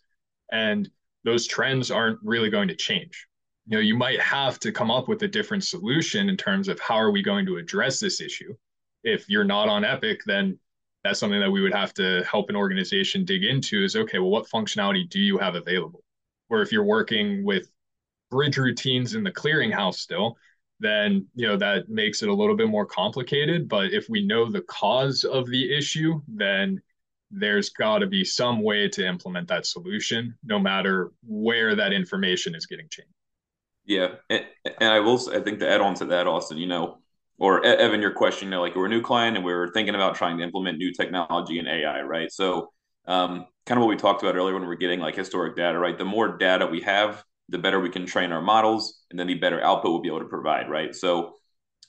[0.50, 0.88] And
[1.24, 3.26] those trends aren't really going to change
[3.66, 6.80] you know you might have to come up with a different solution in terms of
[6.80, 8.54] how are we going to address this issue
[9.04, 10.58] if you're not on epic then
[11.04, 14.30] that's something that we would have to help an organization dig into is okay well
[14.30, 16.02] what functionality do you have available
[16.50, 17.70] or if you're working with
[18.30, 20.36] bridge routines in the clearinghouse still
[20.80, 24.50] then you know that makes it a little bit more complicated but if we know
[24.50, 26.80] the cause of the issue then
[27.30, 32.54] there's got to be some way to implement that solution no matter where that information
[32.54, 33.12] is getting changed
[33.84, 35.20] yeah, and, and I will.
[35.32, 36.98] I think to add on to that, Austin, you know,
[37.38, 40.14] or Evan, your question, you know, like we're a new client and we're thinking about
[40.14, 42.30] trying to implement new technology and AI, right?
[42.30, 42.70] So,
[43.06, 45.98] um, kind of what we talked about earlier when we're getting like historic data, right?
[45.98, 49.34] The more data we have, the better we can train our models, and then the
[49.34, 50.94] better output we'll be able to provide, right?
[50.94, 51.34] So,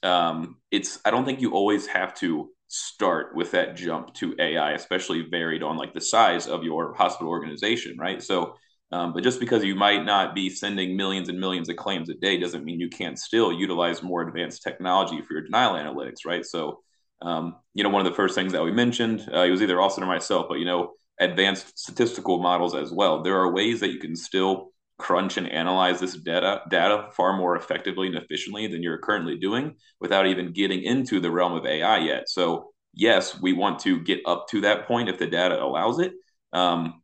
[0.04, 4.72] um, it's I don't think you always have to start with that jump to AI,
[4.72, 8.22] especially varied on like the size of your hospital organization, right?
[8.22, 8.56] So
[8.94, 12.14] um, but just because you might not be sending millions and millions of claims a
[12.14, 16.46] day doesn't mean you can't still utilize more advanced technology for your denial analytics, right?
[16.46, 16.80] So,
[17.24, 19.82] um, you know, one of the first things that we mentioned, uh, it was either
[19.82, 23.24] Austin or myself, but you know, advanced statistical models as well.
[23.24, 27.56] There are ways that you can still crunch and analyze this data data far more
[27.56, 31.98] effectively and efficiently than you're currently doing without even getting into the realm of AI
[32.00, 32.30] yet.
[32.30, 36.14] So, yes, we want to get up to that point if the data allows it.
[36.54, 37.02] Um,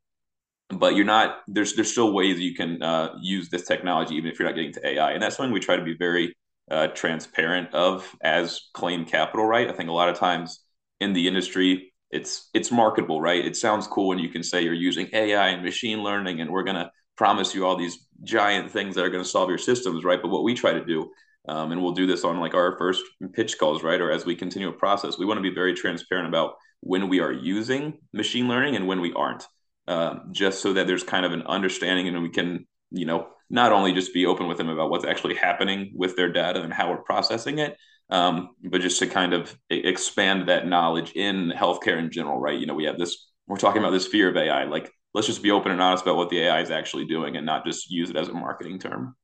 [0.69, 4.39] but you're not there's there's still ways you can uh, use this technology even if
[4.39, 6.35] you're not getting to AI, and that's something we try to be very
[6.69, 9.69] uh, transparent of as claim capital, right?
[9.69, 10.63] I think a lot of times
[10.99, 13.43] in the industry, it's it's marketable, right?
[13.43, 16.63] It sounds cool when you can say you're using AI and machine learning, and we're
[16.63, 20.21] gonna promise you all these giant things that are going to solve your systems, right?
[20.21, 21.11] But what we try to do,
[21.49, 23.03] um, and we'll do this on like our first
[23.33, 26.29] pitch calls, right, or as we continue a process, we want to be very transparent
[26.29, 29.45] about when we are using machine learning and when we aren't.
[29.89, 33.73] Um, just so that there's kind of an understanding and we can, you know, not
[33.73, 36.89] only just be open with them about what's actually happening with their data and how
[36.89, 37.75] we're processing it,
[38.09, 42.57] um, but just to kind of expand that knowledge in healthcare in general, right?
[42.57, 44.63] You know, we have this, we're talking about this fear of AI.
[44.63, 47.45] Like, let's just be open and honest about what the AI is actually doing and
[47.45, 49.15] not just use it as a marketing term.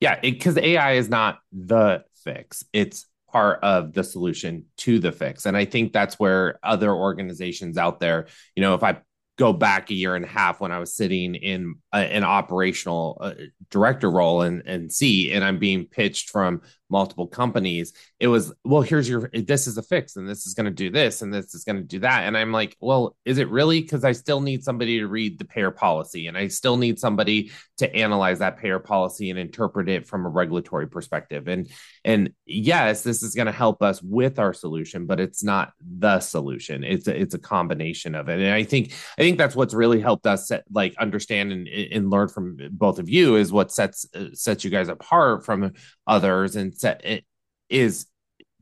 [0.00, 2.64] Yeah, because AI is not the fix.
[2.72, 5.46] It's part of the solution to the fix.
[5.46, 8.98] And I think that's where other organizations out there, you know, if I
[9.36, 13.18] go back a year and a half when I was sitting in a, an operational
[13.20, 13.34] uh,
[13.70, 18.82] director role and and see and I'm being pitched from multiple companies it was well
[18.82, 21.54] here's your this is a fix and this is going to do this and this
[21.54, 22.24] is going to do that.
[22.24, 23.80] And i'm like well is it really?
[23.80, 27.50] Because i still need somebody to read the payer policy and i still need somebody
[27.78, 31.48] to analyze that payer policy and interpret it from a regulatory perspective.
[31.48, 31.70] And
[32.04, 36.20] and yes this is going to help us with our solution but it's not the
[36.20, 36.84] solution.
[36.84, 38.40] It's a, it's a combination of it.
[38.40, 42.10] And i think i think that's what's really helped us set, like understand and, and
[42.10, 45.72] learn from both of you is what sets uh, sets you guys apart from
[46.06, 46.56] others.
[46.56, 47.24] And set it
[47.68, 48.06] is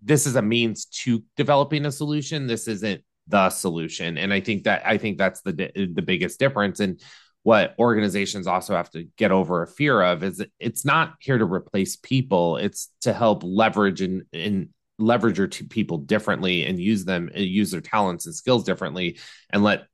[0.03, 2.47] this is a means to developing a solution.
[2.47, 4.19] This isn't the solution.
[4.19, 6.81] And I think that I think that's the the biggest difference.
[6.81, 7.01] And
[7.45, 11.45] what organizations also have to get over a fear of is it's not here to
[11.45, 14.69] replace people it's to help leverage and, and
[15.01, 19.19] leverage your people differently and use them use their talents and skills differently
[19.51, 19.89] and let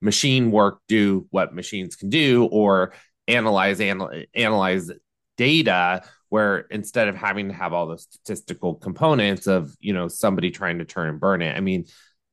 [0.00, 2.94] machine work do what machines can do or
[3.28, 4.90] analyze anal- analyze
[5.36, 6.02] data
[6.34, 10.78] where instead of having to have all the statistical components of you know somebody trying
[10.78, 11.84] to turn and burn it i mean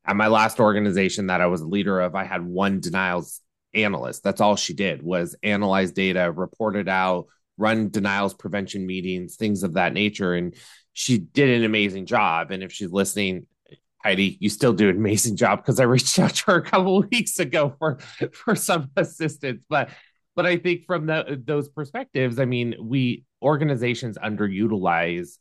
[0.06, 3.42] at my last organization that i was a leader of i had one denials
[3.74, 4.24] analyst.
[4.24, 9.64] That's all she did was analyze data, report it out, run denials prevention meetings, things
[9.64, 10.34] of that nature.
[10.34, 10.56] And
[10.94, 12.52] she did an amazing job.
[12.52, 13.48] And if she's listening,
[14.04, 17.02] Heidi, you still do an amazing job because I reached out to her a couple
[17.12, 18.00] weeks ago for
[18.34, 19.64] for some assistance.
[19.70, 19.90] But
[20.36, 25.38] but I think from the, those perspectives, I mean, we organizations underutilize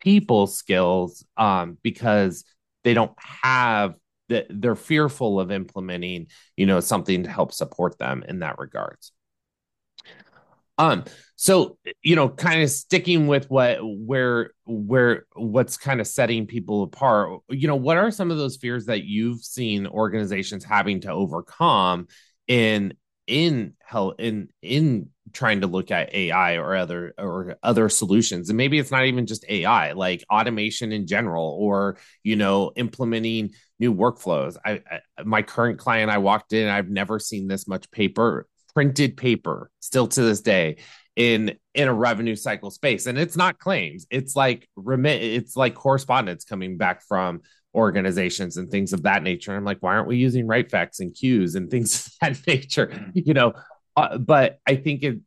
[0.00, 2.44] people skills um, because
[2.82, 3.96] they don't have
[4.28, 9.12] that they're fearful of implementing, you know, something to help support them in that regards.
[10.76, 11.04] Um,
[11.36, 16.82] so you know, kind of sticking with what where where what's kind of setting people
[16.82, 21.10] apart, you know, what are some of those fears that you've seen organizations having to
[21.10, 22.08] overcome
[22.48, 22.94] in
[23.26, 28.48] in hell in in trying to look at AI or other or other solutions.
[28.48, 33.50] And maybe it's not even just AI like automation in general or you know implementing
[33.78, 34.56] new workflows.
[34.64, 39.16] I, I my current client I walked in I've never seen this much paper printed
[39.16, 40.76] paper still to this day
[41.16, 43.06] in in a revenue cycle space.
[43.06, 44.06] And it's not claims.
[44.10, 47.40] It's like remit it's like correspondence coming back from
[47.74, 49.50] organizations and things of that nature.
[49.50, 53.10] And I'm like, why aren't we using RightFax and queues and things of that nature?
[53.14, 53.54] You know,
[53.96, 55.18] uh, but I think it,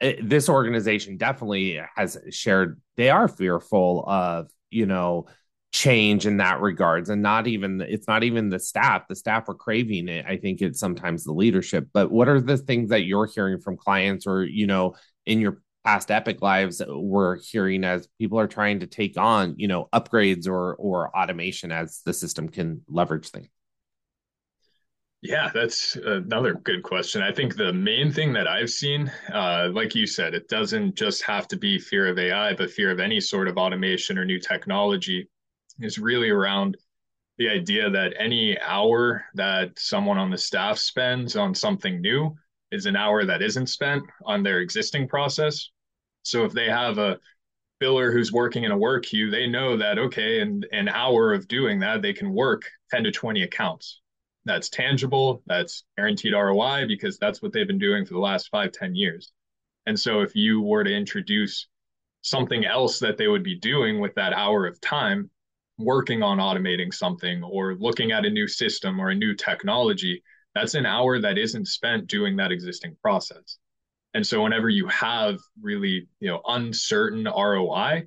[0.00, 5.26] it, this organization definitely has shared they are fearful of you know
[5.72, 9.54] change in that regards and not even it's not even the staff the staff are
[9.54, 13.26] craving it i think it's sometimes the leadership but what are the things that you're
[13.26, 14.94] hearing from clients or you know
[15.26, 19.68] in your past Epic lives we're hearing as people are trying to take on you
[19.68, 23.46] know upgrades or or automation as the system can leverage things.
[25.22, 27.22] Yeah that's another good question.
[27.22, 31.22] I think the main thing that i've seen uh, like you said it doesn't just
[31.22, 34.40] have to be fear of ai but fear of any sort of automation or new
[34.40, 35.28] technology
[35.78, 36.76] is really around
[37.38, 42.34] the idea that any hour that someone on the staff spends on something new
[42.72, 45.70] is an hour that isn't spent on their existing process
[46.26, 47.18] so if they have a
[47.82, 51.48] biller who's working in a work queue, they know that, okay, in an hour of
[51.48, 54.00] doing that, they can work 10 to 20 accounts.
[54.44, 58.72] That's tangible, that's guaranteed ROI because that's what they've been doing for the last five,
[58.72, 59.32] 10 years.
[59.86, 61.68] And so if you were to introduce
[62.22, 65.30] something else that they would be doing with that hour of time,
[65.78, 70.22] working on automating something or looking at a new system or a new technology,
[70.54, 73.58] that's an hour that isn't spent doing that existing process.
[74.16, 78.06] And so whenever you have really, you know, uncertain ROI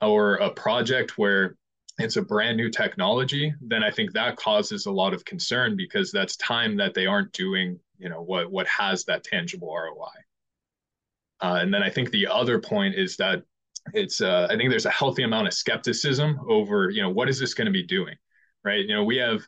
[0.00, 1.58] or a project where
[1.98, 6.10] it's a brand new technology, then I think that causes a lot of concern because
[6.10, 10.08] that's time that they aren't doing, you know, what what has that tangible ROI.
[11.42, 13.42] Uh, and then I think the other point is that
[13.92, 17.38] it's uh, I think there's a healthy amount of skepticism over, you know, what is
[17.38, 18.16] this going to be doing,
[18.64, 18.80] right?
[18.80, 19.46] You know, we have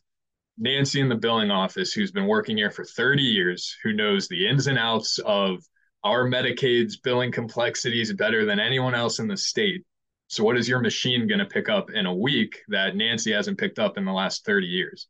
[0.59, 4.46] Nancy in the billing office who's been working here for 30 years, who knows the
[4.46, 5.64] ins and outs of
[6.09, 9.85] our Medicaid's billing complexities better than anyone else in the state.
[10.29, 13.59] So, what is your machine going to pick up in a week that Nancy hasn't
[13.59, 15.09] picked up in the last 30 years?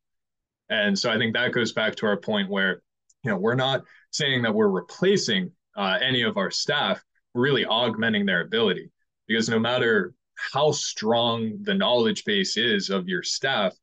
[0.71, 2.83] And so, I think that goes back to our point where,
[3.23, 7.65] you know, we're not saying that we're replacing uh, any of our staff, we're really
[7.65, 8.91] augmenting their ability
[9.29, 10.15] because no matter
[10.53, 13.75] how strong the knowledge base is of your staff,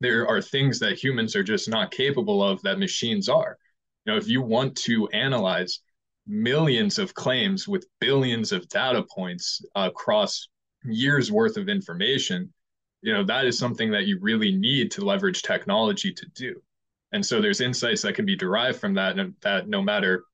[0.00, 3.56] there are things that humans are just not capable of that machines are.
[4.04, 5.80] You know, if you want to analyze
[6.28, 10.48] millions of claims with billions of data points across
[10.84, 12.52] years worth of information
[13.02, 16.60] you know that is something that you really need to leverage technology to do.
[17.12, 20.24] And so there's insights that can be derived from that that no matter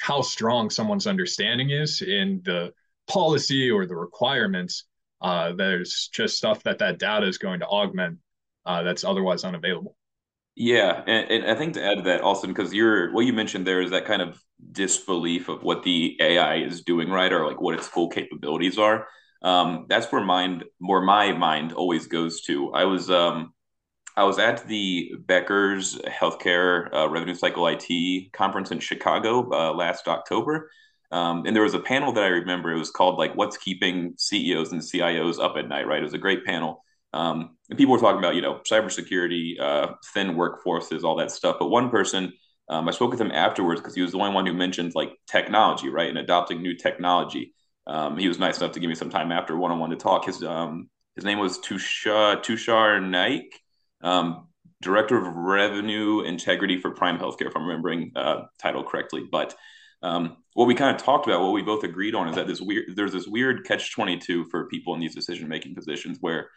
[0.00, 2.72] how strong someone's understanding is in the
[3.06, 4.84] policy or the requirements
[5.20, 8.18] uh, there's just stuff that that data is going to augment
[8.66, 9.96] uh, that's otherwise unavailable
[10.56, 13.66] yeah, and, and, I think to add to that, Austin, because you're what you mentioned
[13.66, 14.40] there is that kind of
[14.70, 19.08] disbelief of what the AI is doing, right, or like what its full capabilities are.
[19.42, 22.72] Um, that's where mind, where my mind always goes to.
[22.72, 23.52] I was, um,
[24.16, 30.06] I was at the Becker's Healthcare uh, Revenue Cycle IT conference in Chicago uh, last
[30.06, 30.70] October,
[31.10, 32.72] um, and there was a panel that I remember.
[32.72, 36.14] It was called like "What's Keeping CEOs and CIOs Up at Night." Right, it was
[36.14, 36.83] a great panel
[37.14, 41.56] Um, and people were talking about, you know, cybersecurity, uh, thin workforces, all that stuff.
[41.60, 42.32] But one person,
[42.68, 45.12] um, I spoke with him afterwards because he was the only one who mentioned like
[45.30, 47.54] technology, right, and adopting new technology.
[47.86, 49.96] Um, he was nice enough to give me some time after one on one to
[49.96, 50.24] talk.
[50.24, 53.60] His um, his name was Tushar Tushar Naik,
[54.02, 54.48] um,
[54.82, 59.22] Director of Revenue Integrity for Prime Healthcare, if I'm remembering uh, title correctly.
[59.30, 59.54] But
[60.02, 62.60] um, what we kind of talked about, what we both agreed on, is that this
[62.60, 66.48] weird there's this weird catch twenty two for people in these decision making positions where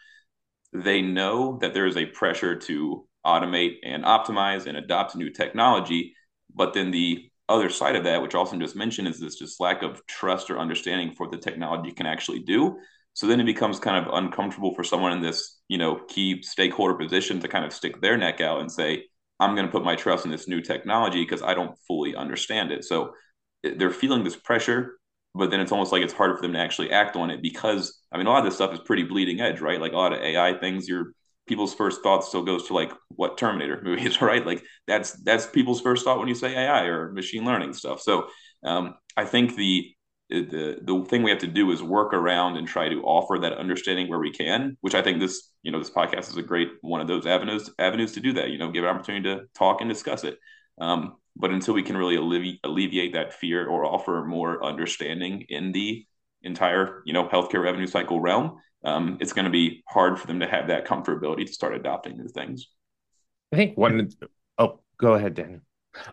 [0.72, 6.14] they know that there is a pressure to automate and optimize and adopt new technology,
[6.54, 9.82] but then the other side of that, which Austin just mentioned, is this just lack
[9.82, 12.78] of trust or understanding for the technology can actually do.
[13.14, 16.94] So then it becomes kind of uncomfortable for someone in this, you know, key stakeholder
[16.94, 19.04] position to kind of stick their neck out and say,
[19.40, 22.70] I'm going to put my trust in this new technology because I don't fully understand
[22.70, 22.84] it.
[22.84, 23.12] So
[23.64, 24.97] eh, they're feeling this pressure,
[25.34, 28.00] but then it's almost like it's harder for them to actually act on it because
[28.12, 29.80] I mean a lot of this stuff is pretty bleeding edge, right?
[29.80, 31.12] Like a lot of AI things, your
[31.46, 34.44] people's first thought still goes to like what Terminator movies, right?
[34.46, 38.00] Like that's that's people's first thought when you say AI or machine learning stuff.
[38.00, 38.28] So
[38.64, 39.90] um, I think the
[40.30, 43.54] the the thing we have to do is work around and try to offer that
[43.54, 46.68] understanding where we can, which I think this you know this podcast is a great
[46.82, 48.50] one of those avenues avenues to do that.
[48.50, 50.38] You know, give an opportunity to talk and discuss it.
[50.80, 55.72] Um, but until we can really alleviate, alleviate that fear or offer more understanding in
[55.72, 56.04] the
[56.42, 60.40] entire you know healthcare revenue cycle realm, um, it's going to be hard for them
[60.40, 62.68] to have that comfortability to start adopting new things.
[63.52, 64.10] I think one.
[64.58, 65.62] Oh, go ahead, Dan.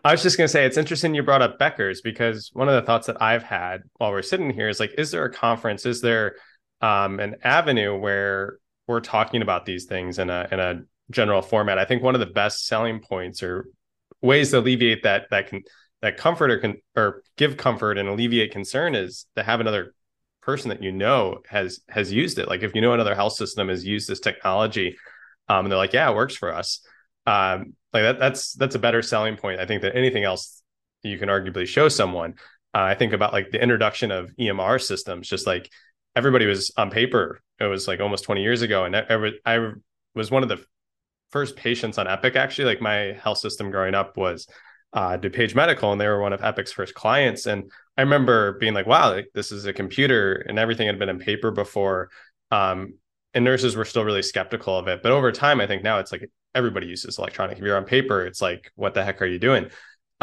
[0.04, 2.74] I was just going to say it's interesting you brought up Becker's because one of
[2.74, 5.86] the thoughts that I've had while we're sitting here is like, is there a conference?
[5.86, 6.36] Is there
[6.80, 8.58] um, an avenue where
[8.88, 11.78] we're talking about these things in a in a general format?
[11.78, 13.68] I think one of the best selling points or
[14.26, 15.62] ways to alleviate that that can
[16.02, 19.94] that comfort or can or give comfort and alleviate concern is to have another
[20.42, 22.48] person that you know has has used it.
[22.48, 24.96] Like if you know another health system has used this technology,
[25.48, 26.80] um, and they're like, yeah, it works for us.
[27.26, 30.62] Um, like that, that's that's a better selling point, I think, than anything else
[31.02, 32.34] you can arguably show someone.
[32.74, 35.70] Uh, I think about like the introduction of EMR systems, just like
[36.14, 37.40] everybody was on paper.
[37.58, 39.70] It was like almost 20 years ago, and I, I
[40.14, 40.64] was one of the
[41.30, 42.36] first patients on Epic.
[42.36, 44.46] Actually, like my health system growing up was
[44.92, 47.46] uh, DuPage Medical, and they were one of Epic's first clients.
[47.46, 51.08] And I remember being like, "Wow, like, this is a computer," and everything had been
[51.08, 52.10] in paper before.
[52.50, 52.94] Um,
[53.34, 55.02] and nurses were still really skeptical of it.
[55.02, 57.58] But over time, I think now it's like everybody uses electronic.
[57.58, 59.68] If you're on paper, it's like, what the heck are you doing?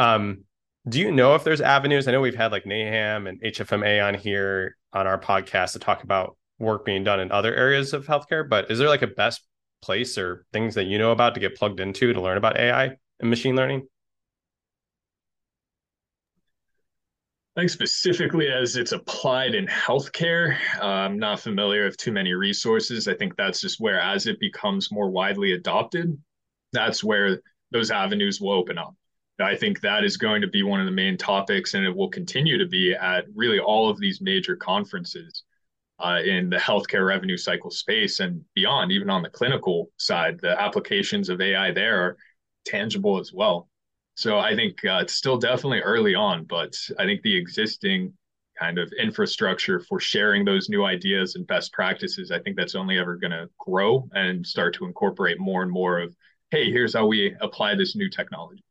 [0.00, 0.44] Um,
[0.88, 2.08] do you know if there's avenues?
[2.08, 6.02] I know we've had like NAHAM and HFMA on here on our podcast to talk
[6.02, 9.46] about work being done in other areas of healthcare, but is there like a best
[9.84, 12.96] place or things that you know about to get plugged into to learn about AI
[13.20, 13.86] and machine learning?
[17.56, 22.32] I think specifically as it's applied in healthcare, uh, I'm not familiar with too many
[22.32, 23.06] resources.
[23.06, 26.18] I think that's just where, as it becomes more widely adopted,
[26.72, 28.96] that's where those avenues will open up.
[29.38, 32.08] I think that is going to be one of the main topics, and it will
[32.08, 35.44] continue to be at really all of these major conferences
[35.98, 40.38] uh, in the healthcare revenue cycle space and beyond, even on the clinical side.
[40.40, 42.16] The applications of AI there are
[42.64, 43.68] tangible as well.
[44.16, 48.12] So I think uh, it's still definitely early on, but I think the existing
[48.58, 52.98] kind of infrastructure for sharing those new ideas and best practices, I think that's only
[52.98, 56.14] ever going to grow and start to incorporate more and more of,
[56.50, 58.62] hey, here's how we apply this new technology.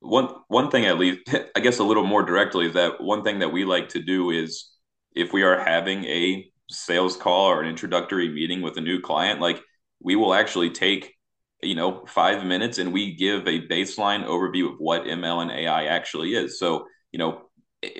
[0.00, 1.20] One one thing at least,
[1.56, 4.30] I guess a little more directly, is that one thing that we like to do
[4.30, 4.70] is
[5.14, 9.40] if we are having a sales call or an introductory meeting with a new client,
[9.40, 9.60] like
[10.00, 11.14] we will actually take
[11.62, 15.84] you know five minutes and we give a baseline overview of what ml and ai
[15.86, 16.58] actually is.
[16.58, 17.42] So you know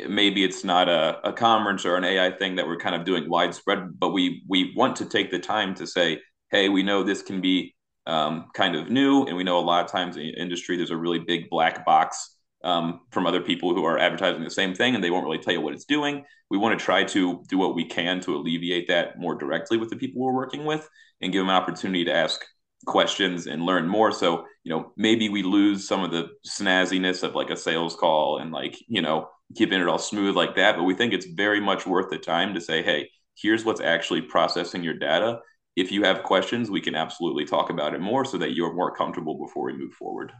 [0.08, 3.28] maybe it's not a, a conference or an ai thing that we're kind of doing
[3.28, 7.22] widespread but we we want to take the time to say hey we know this
[7.22, 7.74] can be
[8.06, 10.96] um, kind of new and we know a lot of times in industry there's a
[10.96, 15.02] really big black box um, from other people who are advertising the same thing and
[15.02, 16.24] they won't really tell you what it's doing.
[16.50, 19.90] We want to try to do what we can to alleviate that more directly with
[19.90, 20.88] the people we're working with
[21.20, 22.44] and give them an opportunity to ask
[22.86, 24.12] questions and learn more.
[24.12, 28.38] So, you know, maybe we lose some of the snazziness of like a sales call
[28.38, 30.76] and like, you know, keeping it all smooth like that.
[30.76, 34.22] But we think it's very much worth the time to say, hey, here's what's actually
[34.22, 35.40] processing your data.
[35.76, 38.94] If you have questions, we can absolutely talk about it more so that you're more
[38.94, 40.32] comfortable before we move forward.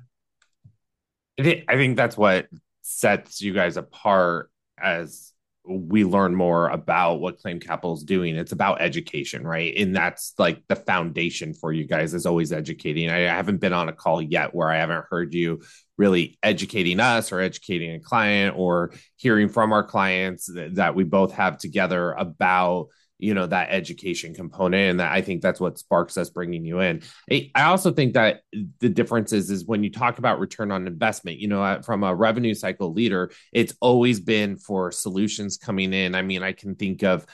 [1.41, 2.49] I think, that's what
[2.82, 5.32] sets you guys apart as
[5.64, 8.34] we learn more about what claim capital is doing.
[8.34, 9.74] It's about education right?
[9.76, 13.11] And that's like the foundation for you guys is always educating.
[13.11, 15.61] I haven't been on a call yet where i haven't heard you
[15.99, 21.32] really educating us or educating a client or hearing from our clients that, we both
[21.32, 22.88] have together about
[23.23, 26.81] you know that education component and that i think that's what sparks us bringing you
[26.81, 28.41] in i also think that
[28.81, 32.05] the difference is is when you talk about return on investment you know uh, from
[32.05, 36.75] a revenue cycle leader it's always been for solutions coming in i mean i can
[36.75, 37.27] think of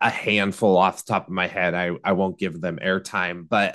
[0.00, 3.74] a handful off the top of my head i i won't give them airtime but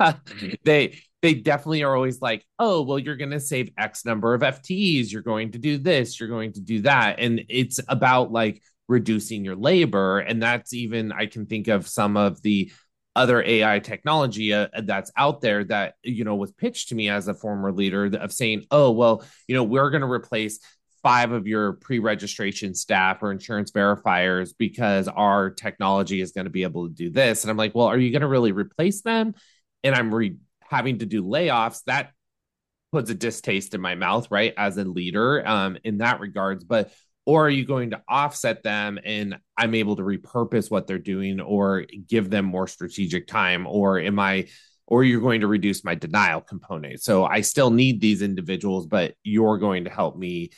[0.00, 0.48] mm-hmm.
[0.64, 4.42] they they definitely are always like, oh, well, you're going to save X number of
[4.42, 5.10] FTEs.
[5.10, 6.20] You're going to do this.
[6.20, 7.18] You're going to do that.
[7.18, 10.18] And it's about like reducing your labor.
[10.18, 12.70] And that's even, I can think of some of the
[13.14, 17.28] other AI technology uh, that's out there that, you know, was pitched to me as
[17.28, 20.60] a former leader of saying, oh, well, you know, we're going to replace
[21.06, 26.64] five of your pre-registration staff or insurance verifiers because our technology is going to be
[26.64, 27.44] able to do this.
[27.44, 29.34] And i'm like well are you going to really replace them?
[29.84, 31.84] And i'm re- having to do layoffs.
[31.84, 32.10] That
[32.90, 36.64] puts a distaste in my mouth right as a leader um in that regards.
[36.64, 36.90] But
[37.26, 41.40] or are you going to offset them and i'm able to repurpose what they're doing
[41.40, 44.46] or give them more strategic time or am i
[44.88, 47.02] or you're going to reduce my denial component?
[47.02, 50.50] So i still need these individuals but you're going to help me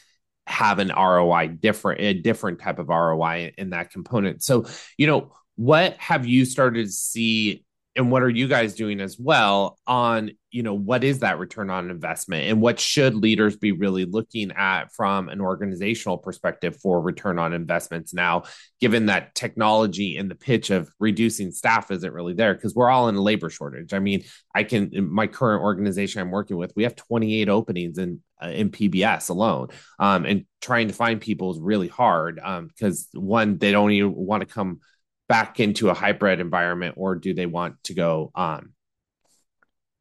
[0.47, 4.43] have an roi different a different type of roi in that component.
[4.43, 4.67] So
[4.97, 7.65] you know what have you started to see
[7.99, 11.69] and what are you guys doing as well on you know what is that return
[11.69, 17.03] on investment and what should leaders be really looking at from an organizational perspective for
[17.03, 18.45] return on investments now
[18.81, 22.55] given that technology and the pitch of reducing staff isn't really there?
[22.55, 23.93] Because we're all in a labor shortage.
[23.93, 24.23] I mean
[24.55, 28.71] i can my current organization i'm working with we have 28 openings in uh, in
[28.71, 29.69] pbs alone
[29.99, 34.15] um, and trying to find people is really hard because um, one they don't even
[34.15, 34.81] want to come
[35.29, 38.73] back into a hybrid environment or do they want to go um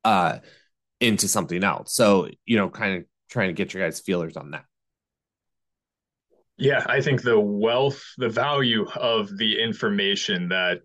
[0.04, 0.40] uh
[1.00, 1.94] into something else?
[1.94, 4.66] So you know kind of trying to get your guys feelers on that.
[6.58, 10.82] Yeah i think the wealth the value of the information that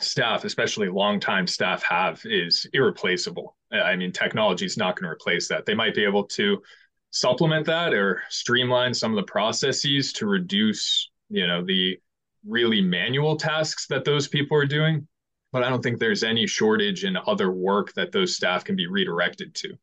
[0.00, 3.56] staff especially longtime staff have is irreplaceable.
[3.72, 5.66] I mean technology is not going to replace that.
[5.66, 6.62] They might be able to
[7.10, 11.98] supplement that or streamline some of the processes to reduce you know the
[12.46, 15.06] really manual tasks that those people are doing,
[15.52, 18.86] but I don't think there's any shortage in other work that those staff can be
[18.86, 19.76] redirected to.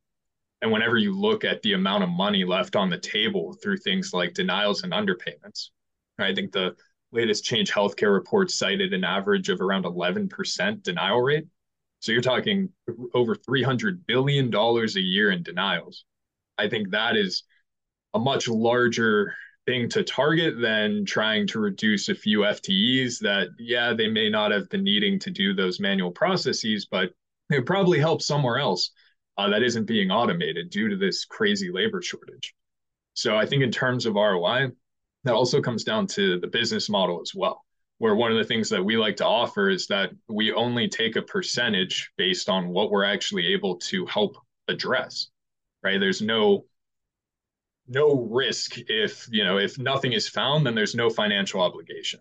[0.62, 4.14] And whenever you look at the amount of money left on the table through things
[4.14, 5.68] like denials and underpayments,
[6.18, 6.74] I think the
[7.12, 11.46] latest Change Healthcare report cited an average of around 11% denial rate.
[12.00, 12.70] So you're talking
[13.14, 16.04] over $300 billion a year in denials.
[16.58, 17.44] I think that is
[18.14, 19.34] a much larger
[19.66, 24.50] thing to target than trying to reduce a few FTEs that, yeah, they may not
[24.50, 27.10] have been needing to do those manual processes, but
[27.50, 28.90] it probably helps somewhere else
[29.38, 32.54] uh, that isn't being automated due to this crazy labor shortage.
[33.14, 34.68] So I think in terms of ROI,
[35.24, 37.64] that also comes down to the business model as well,
[37.98, 41.16] where one of the things that we like to offer is that we only take
[41.16, 44.36] a percentage based on what we're actually able to help
[44.68, 45.28] address,
[45.82, 45.98] right?
[45.98, 46.66] There's no
[47.86, 52.20] no risk if you know if nothing is found then there's no financial obligation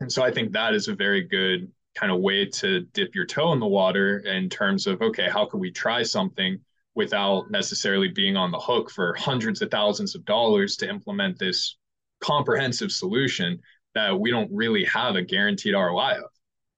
[0.00, 3.24] and so i think that is a very good kind of way to dip your
[3.24, 6.58] toe in the water in terms of okay how can we try something
[6.94, 11.76] without necessarily being on the hook for hundreds of thousands of dollars to implement this
[12.20, 13.58] comprehensive solution
[13.94, 16.30] that we don't really have a guaranteed ROI of.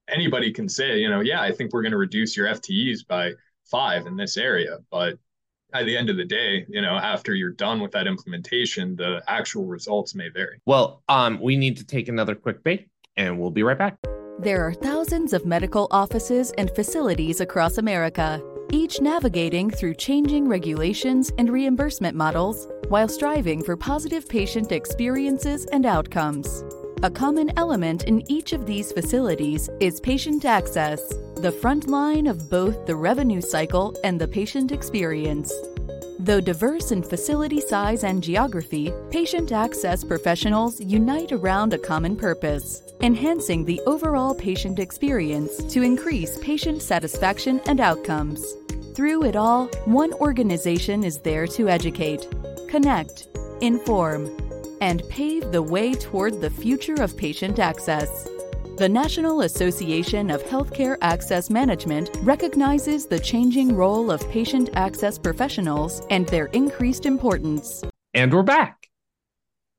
[0.09, 3.33] Anybody can say, you know, yeah, I think we're going to reduce your FTEs by
[3.71, 5.15] five in this area, but
[5.75, 9.23] at the end of the day, you know, after you're done with that implementation, the
[9.29, 10.61] actual results may vary.
[10.67, 13.97] Well, um, we need to take another quick break and we'll be right back.
[14.39, 18.43] There are thousands of medical offices and facilities across America,
[18.73, 25.85] each navigating through changing regulations and reimbursement models while striving for positive patient experiences and
[25.85, 26.65] outcomes.
[27.03, 31.01] A common element in each of these facilities is patient access,
[31.41, 35.51] the front line of both the revenue cycle and the patient experience.
[36.19, 42.83] Though diverse in facility size and geography, patient access professionals unite around a common purpose
[43.01, 48.45] enhancing the overall patient experience to increase patient satisfaction and outcomes.
[48.95, 52.29] Through it all, one organization is there to educate,
[52.69, 53.29] connect,
[53.63, 54.31] inform,
[54.83, 58.29] and pave the way toward the future of patient access.
[58.81, 66.01] The National Association of Healthcare Access Management recognizes the changing role of patient access professionals
[66.09, 67.85] and their increased importance.
[68.15, 68.89] And we're back.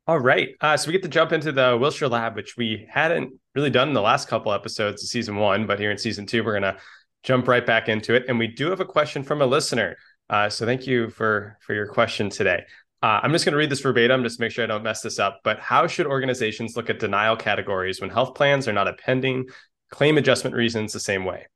[0.05, 0.49] All right.
[0.61, 3.87] Uh, so we get to jump into the Wilshire Lab, which we hadn't really done
[3.87, 6.75] in the last couple episodes of season one, but here in season two, we're going
[6.75, 6.77] to
[7.23, 8.25] jump right back into it.
[8.27, 9.97] And we do have a question from a listener.
[10.29, 12.65] Uh, so thank you for for your question today.
[13.03, 15.01] Uh, I'm just going to read this verbatim just to make sure I don't mess
[15.01, 15.39] this up.
[15.43, 19.47] But how should organizations look at denial categories when health plans are not appending
[19.89, 21.47] claim adjustment reasons the same way?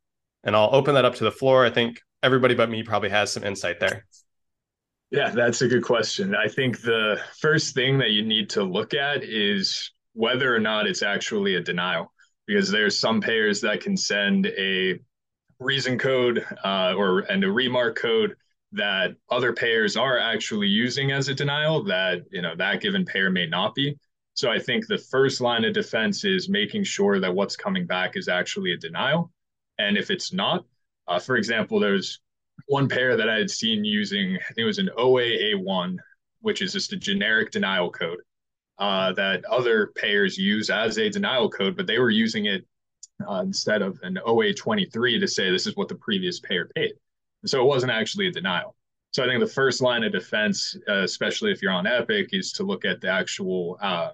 [0.43, 1.65] And I'll open that up to the floor.
[1.65, 4.05] I think everybody but me probably has some insight there.
[5.11, 6.35] Yeah, that's a good question.
[6.35, 10.87] I think the first thing that you need to look at is whether or not
[10.87, 12.11] it's actually a denial,
[12.47, 14.99] because there's some payers that can send a
[15.59, 18.35] reason code uh, or and a remark code
[18.75, 23.29] that other payers are actually using as a denial that you know that given payer
[23.29, 23.97] may not be.
[24.33, 28.17] So I think the first line of defense is making sure that what's coming back
[28.17, 29.31] is actually a denial,
[29.79, 30.65] and if it's not,
[31.07, 32.19] uh, for example, there's
[32.67, 35.97] one pair that I had seen using, I think it was an OAA1,
[36.41, 38.19] which is just a generic denial code
[38.77, 42.65] uh, that other payers use as a denial code, but they were using it
[43.27, 46.93] uh, instead of an OA23 to say this is what the previous payer paid.
[47.45, 48.75] So it wasn't actually a denial.
[49.11, 52.51] So I think the first line of defense, uh, especially if you're on Epic, is
[52.53, 54.09] to look at the actual uh,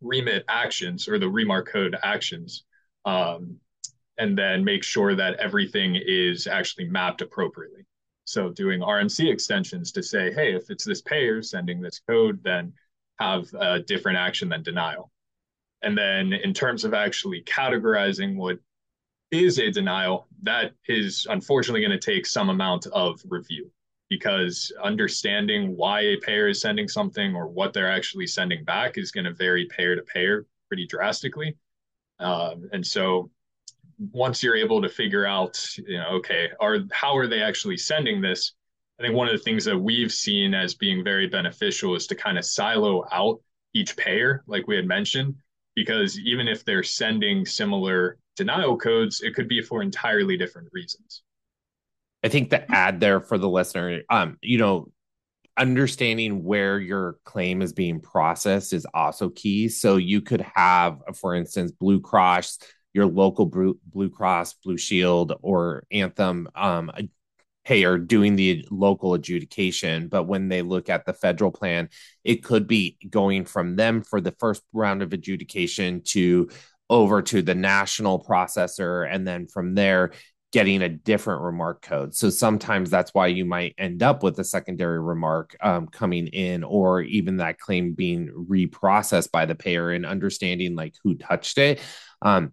[0.00, 2.64] remit actions or the remark code actions
[3.04, 3.56] um,
[4.18, 7.84] and then make sure that everything is actually mapped appropriately.
[8.24, 12.72] So doing RMC extensions to say, hey, if it's this payer sending this code, then
[13.18, 15.10] have a different action than denial.
[15.82, 18.58] And then in terms of actually categorizing what
[19.34, 23.70] is a denial, that is unfortunately going to take some amount of review
[24.08, 29.10] because understanding why a payer is sending something or what they're actually sending back is
[29.10, 31.56] going to vary payer to payer pretty drastically.
[32.18, 33.30] Um, and so
[34.12, 38.20] once you're able to figure out, you know, okay, are how are they actually sending
[38.20, 38.52] this?
[38.98, 42.14] I think one of the things that we've seen as being very beneficial is to
[42.14, 43.40] kind of silo out
[43.74, 45.34] each payer, like we had mentioned,
[45.74, 51.22] because even if they're sending similar denial codes, it could be for entirely different reasons.
[52.22, 54.90] I think the ad there for the listener, um, you know,
[55.56, 59.68] understanding where your claim is being processed is also key.
[59.68, 62.58] So you could have, for instance, Blue Cross
[62.94, 66.90] your local Blue, Blue Cross, Blue Shield, or Anthem um,
[67.64, 70.08] payer doing the local adjudication.
[70.08, 71.90] But when they look at the federal plan,
[72.22, 76.48] it could be going from them for the first round of adjudication to
[76.94, 79.06] over to the national processor.
[79.10, 80.12] And then from there,
[80.52, 82.14] getting a different remark code.
[82.14, 86.62] So sometimes that's why you might end up with a secondary remark um, coming in,
[86.62, 91.80] or even that claim being reprocessed by the payer and understanding like who touched it.
[92.22, 92.52] Um,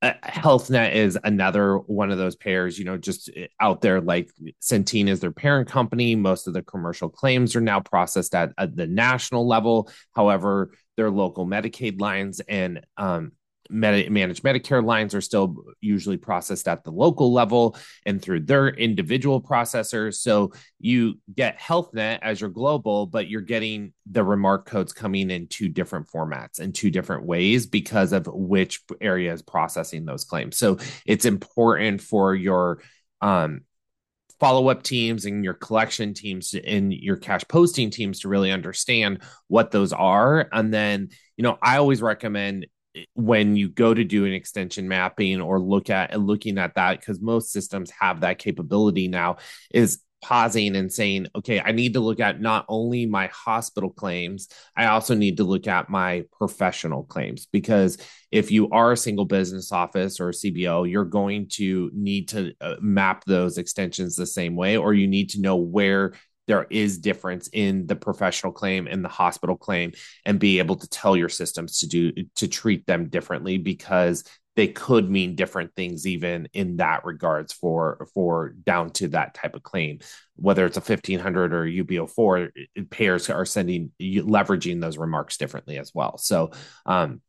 [0.00, 4.00] uh, HealthNet is another one of those payers, you know, just uh, out there.
[4.00, 4.30] Like
[4.62, 6.16] Centene is their parent company.
[6.16, 9.90] Most of the commercial claims are now processed at, at the national level.
[10.16, 13.32] However, their local Medicaid lines and um,
[13.70, 18.68] Medi- managed Medicare lines are still usually processed at the local level and through their
[18.68, 20.16] individual processors.
[20.16, 25.46] So you get HealthNet as your global, but you're getting the remark codes coming in
[25.46, 30.56] two different formats in two different ways because of which area is processing those claims.
[30.56, 32.82] So it's important for your
[33.20, 33.62] um,
[34.42, 39.22] follow up teams and your collection teams and your cash posting teams to really understand
[39.46, 40.48] what those are.
[40.50, 42.66] And then, you know, I always recommend
[43.14, 47.20] when you go to do an extension mapping or look at looking at that because
[47.20, 49.36] most systems have that capability now
[49.72, 54.48] is pausing and saying okay i need to look at not only my hospital claims
[54.76, 57.46] i also need to look at my professional claims.
[57.46, 57.98] Because
[58.30, 62.52] if you are a single business office or a cbo you're going to need to
[62.60, 66.12] uh, map those extensions the same way or you need to know where
[66.46, 69.92] there is difference in the professional claim and the hospital claim
[70.24, 74.24] and be able to tell your systems to do to treat them differently because
[74.54, 79.54] they could mean different things even in that regards for for down to that type
[79.54, 80.00] of claim.
[80.36, 82.50] Whether it's a 1500 or UB-04
[82.90, 86.18] payers are sending leveraging those remarks differently as well.
[86.18, 86.50] So
[86.84, 87.22] um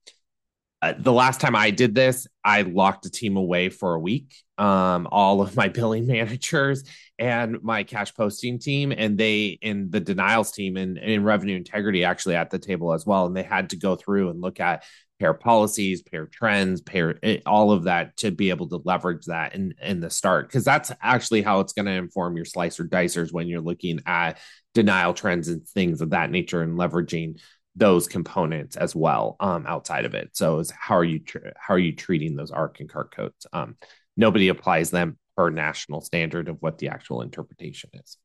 [0.83, 4.35] uh, the last time I did this, I locked a team away for a week.
[4.57, 6.83] Um, all of my billing managers
[7.17, 12.03] and my cash posting team, and they in the denials team and in revenue integrity
[12.03, 13.25] actually at the table as well.
[13.25, 14.83] And they had to go through and look at
[15.21, 19.55] pair policies, pair trends, pair eh, all of that to be able to leverage that
[19.55, 23.31] in in the start because that's actually how it's going to inform your slicer dicers
[23.31, 24.37] when you're looking at
[24.73, 27.39] denial trends and things of that nature and leveraging
[27.75, 30.29] those components as well um, outside of it.
[30.33, 33.47] So is how are you tr- how are you treating those RARC and CARC codes?
[33.51, 33.75] Um,
[34.15, 38.17] nobody applies them per national standard of what the actual interpretation is.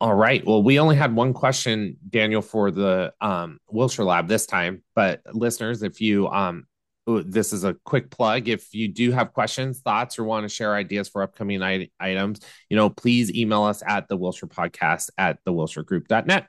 [0.00, 0.46] All right.
[0.46, 4.84] Well, we only had one question, Daniel, for the um, Wilshire Lab this time.
[4.94, 6.66] But listeners, if you um,
[7.08, 8.48] this is a quick plug.
[8.48, 12.40] If you do have questions, thoughts, or want to share ideas for upcoming I- items,
[12.68, 16.48] you know, please email us at the Wilshire Podcast at the Wilshire Group.net.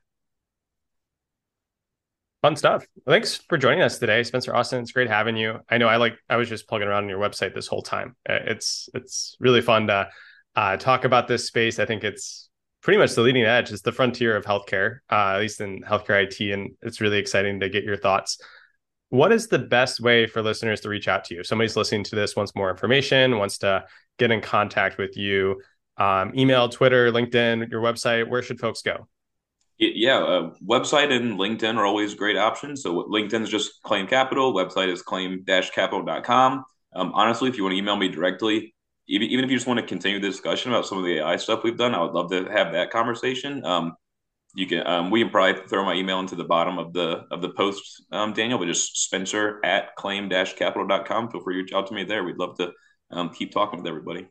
[2.41, 2.85] Fun stuff.
[3.05, 4.81] Thanks for joining us today, Spencer Austin.
[4.81, 5.59] It's great having you.
[5.69, 8.15] I know I like I was just plugging around on your website this whole time.
[8.29, 10.09] Uh, it's it's really fun to
[10.55, 11.79] uh, talk about this space.
[11.79, 12.49] I think it's
[12.81, 13.71] pretty much the leading edge.
[13.71, 17.59] It's the frontier of healthcare, uh, at least in healthcare IT, and it's really exciting
[17.59, 18.39] to get your thoughts.
[19.09, 21.41] What is the best way for listeners to reach out to you?
[21.41, 23.83] If somebody's listening to this, wants more information, wants to
[24.17, 25.61] get in contact with you.
[25.97, 28.29] Um, email, Twitter, LinkedIn, your website.
[28.29, 29.09] Where should folks go?
[29.79, 32.83] Yeah, uh, website and LinkedIn are always great options.
[32.83, 34.53] So LinkedIn is just Claim Capital.
[34.53, 36.65] Website is claim-capital.com.
[36.95, 38.75] Um, honestly, if you want to email me directly,
[39.07, 41.37] even, even if you just want to continue the discussion about some of the AI
[41.37, 43.65] stuff we've done, I would love to have that conversation.
[43.65, 43.95] Um,
[44.53, 47.41] you can um, we can probably throw my email into the bottom of the of
[47.41, 51.29] the post, um, Daniel, but just Spencer at claim-capital.com.
[51.29, 52.23] Feel free to reach out to me there.
[52.23, 52.71] We'd love to
[53.11, 54.27] um, keep talking with everybody.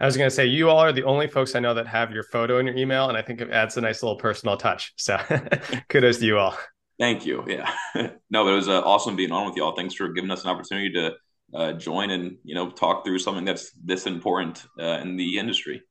[0.00, 2.10] I was going to say, you all are the only folks I know that have
[2.10, 4.92] your photo in your email, and I think it adds a nice little personal touch.
[4.96, 5.18] So,
[5.88, 6.56] kudos to you all.
[6.98, 7.44] Thank you.
[7.46, 7.72] Yeah,
[8.30, 9.74] no, it was uh, awesome being on with y'all.
[9.74, 11.12] Thanks for giving us an opportunity to
[11.54, 15.82] uh, join and you know talk through something that's this important uh, in the industry.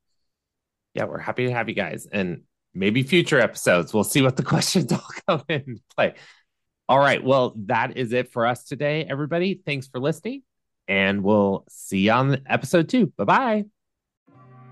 [0.94, 2.44] Yeah, we're happy to have you guys, and
[2.74, 3.94] maybe future episodes.
[3.94, 6.16] We'll see what the questions all come in play.
[6.90, 7.24] All right.
[7.24, 9.62] Well, that is it for us today, everybody.
[9.66, 10.44] Thanks for listening,
[10.88, 13.08] and we'll see you on episode two.
[13.18, 13.83] Bye bye.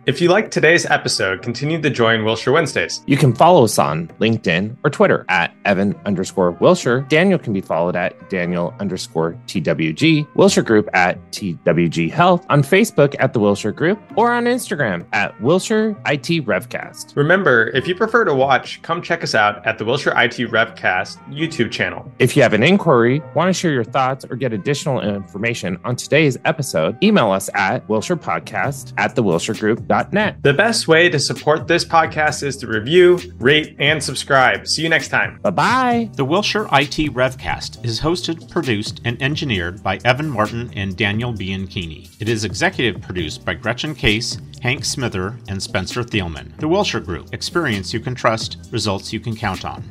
[0.08, 3.04] If you liked today's episode, continue to join Wilshire Wednesdays.
[3.06, 7.02] You can follow us on LinkedIn or Twitter at Evan underscore Wilshire.
[7.02, 13.16] Daniel can be followed at Daniel underscore TWG, Wilshire Group at TWG Health, on Facebook
[13.20, 17.16] at the Wilshire Group, or on Instagram at Wilshire IT Revcast.
[17.16, 21.18] Remember, if you prefer to watch, come check us out at the Wilshire IT Revcast
[21.30, 22.12] YouTube channel.
[22.18, 25.96] If you have an inquiry, want to share your thoughts, or get additional information on
[25.96, 29.91] today's episode, email us at Wilshire Podcast at the Wilshire Group
[30.42, 34.68] the best way to support this podcast is to review, rate, and subscribe.
[34.68, 35.40] See you next time.
[35.42, 36.10] Bye bye.
[36.14, 42.10] The Wilshire IT Revcast is hosted, produced, and engineered by Evan Martin and Daniel Bianchini.
[42.22, 46.58] It is executive produced by Gretchen Case, Hank Smither, and Spencer Thielman.
[46.58, 47.34] The Wilshire Group.
[47.34, 49.84] Experience you can trust, results you can count on.